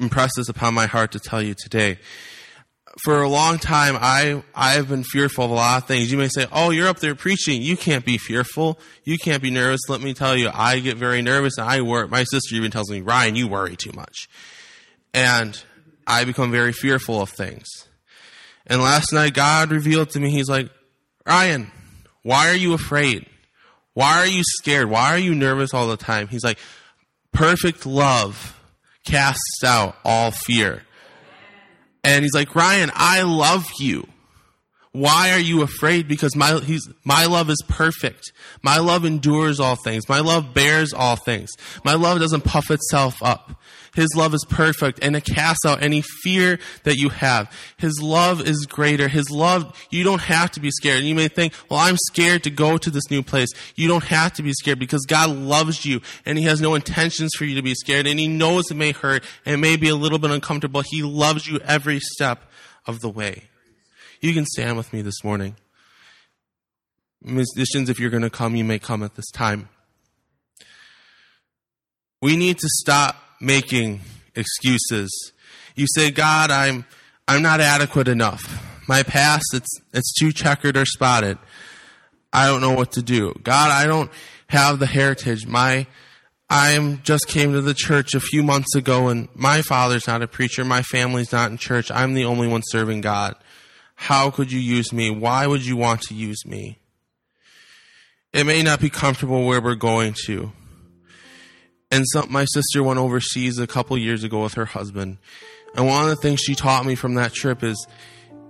impressed 0.00 0.34
this 0.36 0.48
upon 0.48 0.74
my 0.74 0.86
heart 0.86 1.12
to 1.12 1.20
tell 1.20 1.42
you 1.42 1.54
today 1.54 1.98
for 3.02 3.22
a 3.22 3.28
long 3.28 3.58
time, 3.58 3.96
I, 4.00 4.42
I've 4.54 4.88
been 4.88 5.04
fearful 5.04 5.44
of 5.44 5.50
a 5.50 5.54
lot 5.54 5.82
of 5.82 5.88
things. 5.88 6.10
You 6.10 6.18
may 6.18 6.28
say, 6.28 6.46
Oh, 6.52 6.70
you're 6.70 6.88
up 6.88 6.98
there 6.98 7.14
preaching. 7.14 7.62
You 7.62 7.76
can't 7.76 8.04
be 8.04 8.18
fearful. 8.18 8.78
You 9.04 9.16
can't 9.16 9.42
be 9.42 9.50
nervous. 9.50 9.80
Let 9.88 10.00
me 10.00 10.12
tell 10.12 10.36
you, 10.36 10.50
I 10.52 10.80
get 10.80 10.96
very 10.96 11.22
nervous 11.22 11.56
and 11.56 11.68
I 11.68 11.80
worry. 11.82 12.08
My 12.08 12.24
sister 12.24 12.56
even 12.56 12.70
tells 12.70 12.90
me, 12.90 13.00
Ryan, 13.00 13.36
you 13.36 13.48
worry 13.48 13.76
too 13.76 13.92
much. 13.94 14.28
And 15.14 15.62
I 16.06 16.24
become 16.24 16.50
very 16.50 16.72
fearful 16.72 17.22
of 17.22 17.30
things. 17.30 17.66
And 18.66 18.82
last 18.82 19.12
night, 19.12 19.34
God 19.34 19.70
revealed 19.70 20.10
to 20.10 20.20
me, 20.20 20.30
He's 20.30 20.48
like, 20.48 20.70
Ryan, 21.26 21.70
why 22.22 22.50
are 22.50 22.56
you 22.56 22.74
afraid? 22.74 23.26
Why 23.94 24.18
are 24.18 24.26
you 24.26 24.42
scared? 24.44 24.90
Why 24.90 25.12
are 25.12 25.18
you 25.18 25.34
nervous 25.34 25.74
all 25.74 25.88
the 25.88 25.96
time? 25.96 26.28
He's 26.28 26.44
like, 26.44 26.58
perfect 27.32 27.86
love 27.86 28.59
casts 29.04 29.62
out 29.64 29.96
all 30.04 30.30
fear. 30.30 30.82
And 32.02 32.22
he's 32.24 32.34
like, 32.34 32.54
Ryan, 32.54 32.90
I 32.94 33.22
love 33.22 33.66
you. 33.78 34.06
Why 34.92 35.30
are 35.30 35.38
you 35.38 35.62
afraid? 35.62 36.08
Because 36.08 36.34
my, 36.34 36.58
he's, 36.60 36.88
my 37.04 37.26
love 37.26 37.48
is 37.48 37.62
perfect. 37.68 38.32
My 38.62 38.78
love 38.78 39.04
endures 39.04 39.60
all 39.60 39.76
things. 39.76 40.08
My 40.08 40.18
love 40.18 40.52
bears 40.52 40.92
all 40.92 41.14
things. 41.14 41.50
My 41.84 41.94
love 41.94 42.18
doesn't 42.18 42.44
puff 42.44 42.70
itself 42.70 43.22
up. 43.22 43.59
His 43.94 44.08
love 44.16 44.34
is 44.34 44.44
perfect 44.48 45.00
and 45.02 45.16
it 45.16 45.24
casts 45.24 45.64
out 45.66 45.82
any 45.82 46.02
fear 46.22 46.58
that 46.84 46.96
you 46.96 47.08
have. 47.08 47.52
His 47.76 48.00
love 48.00 48.40
is 48.40 48.66
greater. 48.66 49.08
His 49.08 49.30
love, 49.30 49.76
you 49.90 50.04
don't 50.04 50.20
have 50.20 50.50
to 50.52 50.60
be 50.60 50.70
scared. 50.70 51.02
You 51.02 51.14
may 51.14 51.28
think, 51.28 51.54
well, 51.68 51.80
I'm 51.80 51.96
scared 51.96 52.44
to 52.44 52.50
go 52.50 52.78
to 52.78 52.90
this 52.90 53.10
new 53.10 53.22
place. 53.22 53.48
You 53.74 53.88
don't 53.88 54.04
have 54.04 54.32
to 54.34 54.42
be 54.42 54.52
scared 54.52 54.78
because 54.78 55.04
God 55.06 55.30
loves 55.30 55.84
you 55.84 56.00
and 56.24 56.38
He 56.38 56.44
has 56.44 56.60
no 56.60 56.74
intentions 56.74 57.32
for 57.36 57.44
you 57.44 57.56
to 57.56 57.62
be 57.62 57.74
scared 57.74 58.06
and 58.06 58.18
He 58.18 58.28
knows 58.28 58.70
it 58.70 58.76
may 58.76 58.92
hurt 58.92 59.24
and 59.44 59.54
it 59.54 59.58
may 59.58 59.76
be 59.76 59.88
a 59.88 59.96
little 59.96 60.18
bit 60.18 60.30
uncomfortable. 60.30 60.82
He 60.84 61.02
loves 61.02 61.46
you 61.46 61.58
every 61.60 62.00
step 62.00 62.44
of 62.86 63.00
the 63.00 63.10
way. 63.10 63.44
You 64.20 64.34
can 64.34 64.44
stand 64.46 64.76
with 64.76 64.92
me 64.92 65.02
this 65.02 65.24
morning. 65.24 65.56
Musicians, 67.22 67.88
if 67.88 67.98
you're 67.98 68.10
going 68.10 68.22
to 68.22 68.30
come, 68.30 68.54
you 68.54 68.64
may 68.64 68.78
come 68.78 69.02
at 69.02 69.14
this 69.14 69.30
time. 69.30 69.68
We 72.22 72.36
need 72.36 72.58
to 72.58 72.68
stop 72.80 73.16
making 73.40 74.00
excuses. 74.34 75.32
You 75.74 75.86
say, 75.94 76.10
God, 76.10 76.50
I'm, 76.50 76.84
I'm 77.26 77.42
not 77.42 77.60
adequate 77.60 78.08
enough. 78.08 78.42
My 78.88 79.02
past, 79.02 79.44
it's, 79.54 79.80
it's 79.92 80.12
too 80.18 80.32
checkered 80.32 80.76
or 80.76 80.84
spotted. 80.84 81.38
I 82.32 82.46
don't 82.46 82.60
know 82.60 82.72
what 82.72 82.92
to 82.92 83.02
do. 83.02 83.34
God, 83.42 83.70
I 83.70 83.86
don't 83.86 84.10
have 84.48 84.78
the 84.78 84.86
heritage. 84.86 85.46
My, 85.46 85.86
I 86.48 86.98
just 87.02 87.28
came 87.28 87.52
to 87.52 87.60
the 87.60 87.74
church 87.74 88.14
a 88.14 88.20
few 88.20 88.42
months 88.42 88.74
ago 88.74 89.08
and 89.08 89.28
my 89.34 89.62
father's 89.62 90.06
not 90.06 90.22
a 90.22 90.28
preacher. 90.28 90.64
My 90.64 90.82
family's 90.82 91.32
not 91.32 91.50
in 91.50 91.56
church. 91.56 91.90
I'm 91.90 92.14
the 92.14 92.24
only 92.24 92.48
one 92.48 92.62
serving 92.64 93.00
God. 93.00 93.34
How 93.94 94.30
could 94.30 94.50
you 94.50 94.60
use 94.60 94.92
me? 94.92 95.10
Why 95.10 95.46
would 95.46 95.64
you 95.64 95.76
want 95.76 96.02
to 96.02 96.14
use 96.14 96.44
me? 96.46 96.78
It 98.32 98.44
may 98.44 98.62
not 98.62 98.80
be 98.80 98.90
comfortable 98.90 99.44
where 99.44 99.60
we're 99.60 99.74
going 99.74 100.14
to. 100.26 100.52
And 101.90 102.04
some, 102.12 102.30
my 102.30 102.44
sister 102.44 102.82
went 102.82 102.98
overseas 102.98 103.58
a 103.58 103.66
couple 103.66 103.98
years 103.98 104.22
ago 104.22 104.42
with 104.42 104.54
her 104.54 104.64
husband. 104.64 105.18
And 105.74 105.86
one 105.86 106.04
of 106.04 106.10
the 106.10 106.16
things 106.16 106.40
she 106.40 106.54
taught 106.54 106.86
me 106.86 106.94
from 106.94 107.14
that 107.14 107.32
trip 107.32 107.62
is 107.62 107.86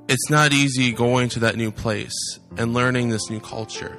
it's 0.08 0.28
not 0.28 0.52
easy 0.52 0.92
going 0.92 1.28
to 1.30 1.40
that 1.40 1.56
new 1.56 1.70
place 1.70 2.38
and 2.56 2.74
learning 2.74 3.08
this 3.08 3.30
new 3.30 3.40
culture. 3.40 3.96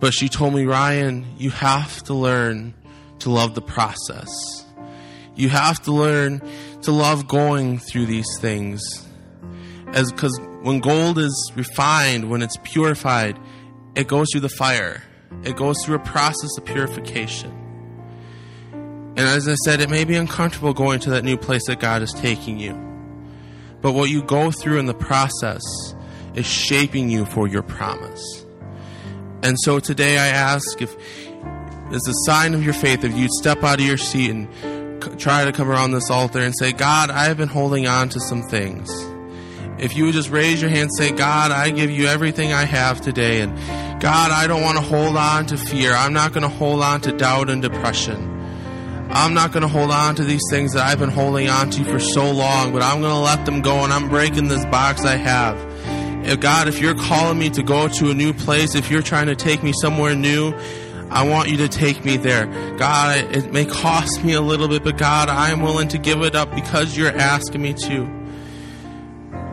But 0.00 0.12
she 0.12 0.28
told 0.28 0.54
me, 0.54 0.66
Ryan, 0.66 1.24
you 1.38 1.50
have 1.50 2.02
to 2.04 2.14
learn 2.14 2.74
to 3.20 3.30
love 3.30 3.54
the 3.54 3.62
process. 3.62 4.28
You 5.34 5.48
have 5.48 5.80
to 5.82 5.92
learn 5.92 6.42
to 6.82 6.92
love 6.92 7.26
going 7.26 7.78
through 7.78 8.06
these 8.06 8.26
things. 8.40 9.06
As 9.92 10.10
because 10.12 10.38
when 10.62 10.80
gold 10.80 11.18
is 11.18 11.52
refined, 11.54 12.28
when 12.28 12.42
it's 12.42 12.58
purified, 12.64 13.38
it 13.94 14.08
goes 14.08 14.26
through 14.32 14.42
the 14.42 14.48
fire. 14.48 15.02
It 15.42 15.56
goes 15.56 15.76
through 15.84 15.96
a 15.96 16.00
process 16.00 16.58
of 16.58 16.64
purification. 16.64 17.63
And 19.16 19.28
as 19.28 19.46
I 19.46 19.54
said, 19.54 19.80
it 19.80 19.88
may 19.88 20.04
be 20.04 20.16
uncomfortable 20.16 20.74
going 20.74 20.98
to 21.00 21.10
that 21.10 21.24
new 21.24 21.36
place 21.36 21.66
that 21.68 21.78
God 21.78 22.02
is 22.02 22.12
taking 22.12 22.58
you. 22.58 22.72
But 23.80 23.92
what 23.92 24.10
you 24.10 24.22
go 24.22 24.50
through 24.50 24.78
in 24.78 24.86
the 24.86 24.94
process 24.94 25.62
is 26.34 26.46
shaping 26.46 27.08
you 27.10 27.24
for 27.24 27.46
your 27.46 27.62
promise. 27.62 28.44
And 29.42 29.56
so 29.60 29.78
today 29.78 30.18
I 30.18 30.28
ask 30.28 30.80
if, 30.82 30.96
as 31.92 32.08
a 32.08 32.14
sign 32.24 32.54
of 32.54 32.64
your 32.64 32.72
faith, 32.72 33.04
if 33.04 33.16
you'd 33.16 33.30
step 33.30 33.62
out 33.62 33.78
of 33.78 33.86
your 33.86 33.98
seat 33.98 34.30
and 34.30 35.20
try 35.20 35.44
to 35.44 35.52
come 35.52 35.70
around 35.70 35.92
this 35.92 36.10
altar 36.10 36.40
and 36.40 36.54
say, 36.58 36.72
God, 36.72 37.10
I 37.10 37.26
have 37.26 37.36
been 37.36 37.48
holding 37.48 37.86
on 37.86 38.08
to 38.08 38.20
some 38.20 38.42
things. 38.42 38.90
If 39.78 39.94
you 39.96 40.06
would 40.06 40.14
just 40.14 40.30
raise 40.30 40.60
your 40.60 40.70
hand 40.70 40.84
and 40.84 40.96
say, 40.96 41.12
God, 41.12 41.50
I 41.50 41.70
give 41.70 41.90
you 41.90 42.06
everything 42.06 42.52
I 42.52 42.64
have 42.64 43.00
today. 43.00 43.42
And 43.42 43.54
God, 44.00 44.30
I 44.30 44.46
don't 44.46 44.62
want 44.62 44.78
to 44.78 44.82
hold 44.82 45.16
on 45.16 45.46
to 45.46 45.56
fear. 45.56 45.92
I'm 45.92 46.12
not 46.12 46.32
going 46.32 46.42
to 46.42 46.48
hold 46.48 46.82
on 46.82 47.00
to 47.02 47.12
doubt 47.12 47.50
and 47.50 47.60
depression. 47.60 48.33
I'm 49.16 49.32
not 49.32 49.52
going 49.52 49.62
to 49.62 49.68
hold 49.68 49.92
on 49.92 50.16
to 50.16 50.24
these 50.24 50.42
things 50.50 50.72
that 50.72 50.84
I've 50.84 50.98
been 50.98 51.10
holding 51.10 51.48
on 51.48 51.70
to 51.70 51.84
for 51.84 52.00
so 52.00 52.32
long, 52.32 52.72
but 52.72 52.82
I'm 52.82 53.00
going 53.00 53.12
to 53.12 53.20
let 53.20 53.46
them 53.46 53.62
go 53.62 53.84
and 53.84 53.92
I'm 53.92 54.08
breaking 54.08 54.48
this 54.48 54.64
box 54.66 55.04
I 55.04 55.14
have. 55.14 55.56
If 56.26 56.40
God, 56.40 56.66
if 56.66 56.80
you're 56.80 56.96
calling 56.96 57.38
me 57.38 57.48
to 57.50 57.62
go 57.62 57.86
to 57.86 58.10
a 58.10 58.14
new 58.14 58.32
place, 58.32 58.74
if 58.74 58.90
you're 58.90 59.02
trying 59.02 59.26
to 59.26 59.36
take 59.36 59.62
me 59.62 59.72
somewhere 59.80 60.16
new, 60.16 60.52
I 61.10 61.28
want 61.28 61.48
you 61.48 61.58
to 61.58 61.68
take 61.68 62.04
me 62.04 62.16
there. 62.16 62.46
God, 62.76 63.32
it 63.32 63.52
may 63.52 63.64
cost 63.64 64.24
me 64.24 64.32
a 64.32 64.40
little 64.40 64.66
bit, 64.66 64.82
but 64.82 64.98
God, 64.98 65.28
I'm 65.28 65.60
willing 65.60 65.86
to 65.88 65.98
give 65.98 66.22
it 66.22 66.34
up 66.34 66.52
because 66.52 66.96
you're 66.96 67.16
asking 67.16 67.62
me 67.62 67.72
to. 67.74 68.23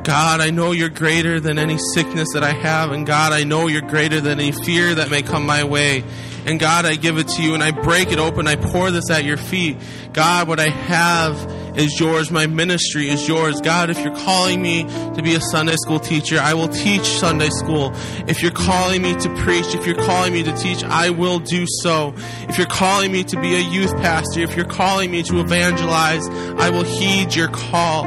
God, 0.04 0.42
I 0.42 0.50
know 0.50 0.72
you're 0.72 0.90
greater 0.90 1.40
than 1.40 1.60
any 1.60 1.78
sickness 1.94 2.30
that 2.34 2.44
I 2.44 2.54
have, 2.54 2.92
and 2.92 3.06
God, 3.06 3.34
I 3.34 3.44
know 3.44 3.68
you're 3.68 3.82
greater 3.82 4.20
than 4.20 4.40
any 4.40 4.52
fear 4.52 4.96
that 4.96 5.12
may 5.12 5.22
come 5.22 5.46
my 5.46 5.64
way. 5.64 6.04
And 6.46 6.60
God, 6.60 6.86
I 6.86 6.96
give 6.96 7.18
it 7.20 7.28
to 7.30 7.44
you 7.44 7.54
and 7.54 7.64
I 7.64 7.70
break 7.70 8.12
it 8.12 8.18
open. 8.18 8.48
I 8.48 8.56
pour 8.56 8.90
this 8.90 9.12
at 9.12 9.24
your 9.24 9.38
feet. 9.38 9.78
God, 10.12 10.48
what 10.48 10.60
I 10.60 10.70
have 10.70 11.38
is 11.76 12.00
yours. 12.00 12.32
My 12.32 12.48
ministry 12.48 13.10
is 13.10 13.28
yours. 13.28 13.62
God, 13.62 13.90
if 13.90 14.00
you're 14.00 14.16
calling 14.16 14.62
me 14.62 14.84
to 14.84 15.22
be 15.24 15.36
a 15.36 15.42
Sunday 15.42 15.76
school 15.76 16.00
teacher, 16.00 16.40
I 16.40 16.54
will 16.54 16.68
teach 16.68 17.04
Sunday 17.04 17.50
school. 17.50 17.92
If 18.28 18.42
you're 18.42 18.52
calling 18.52 19.02
me 19.02 19.16
to 19.16 19.36
preach, 19.38 19.74
if 19.74 19.86
you're 19.86 19.96
calling 19.96 20.34
me 20.34 20.44
to 20.44 20.52
teach, 20.54 20.84
I 20.84 21.10
will 21.10 21.40
do 21.40 21.66
so. 21.82 22.14
If 22.50 22.58
you're 22.58 22.68
calling 22.68 23.12
me 23.12 23.24
to 23.26 23.40
be 23.40 23.56
a 23.56 23.60
youth 23.60 23.96
pastor, 23.98 24.42
if 24.42 24.56
you're 24.56 24.66
calling 24.66 25.12
me 25.12 25.24
to 25.24 25.40
evangelize, 25.40 26.28
I 26.30 26.70
will 26.70 26.84
heed 26.84 27.36
your 27.36 27.48
call. 27.48 28.06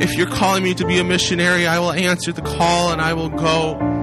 If 0.00 0.16
you're 0.16 0.26
calling 0.26 0.62
me 0.62 0.74
to 0.74 0.86
be 0.86 0.98
a 0.98 1.04
missionary, 1.04 1.66
I 1.66 1.78
will 1.78 1.92
answer 1.92 2.32
the 2.32 2.42
call 2.42 2.92
and 2.92 3.00
I 3.00 3.14
will 3.14 3.28
go. 3.28 4.01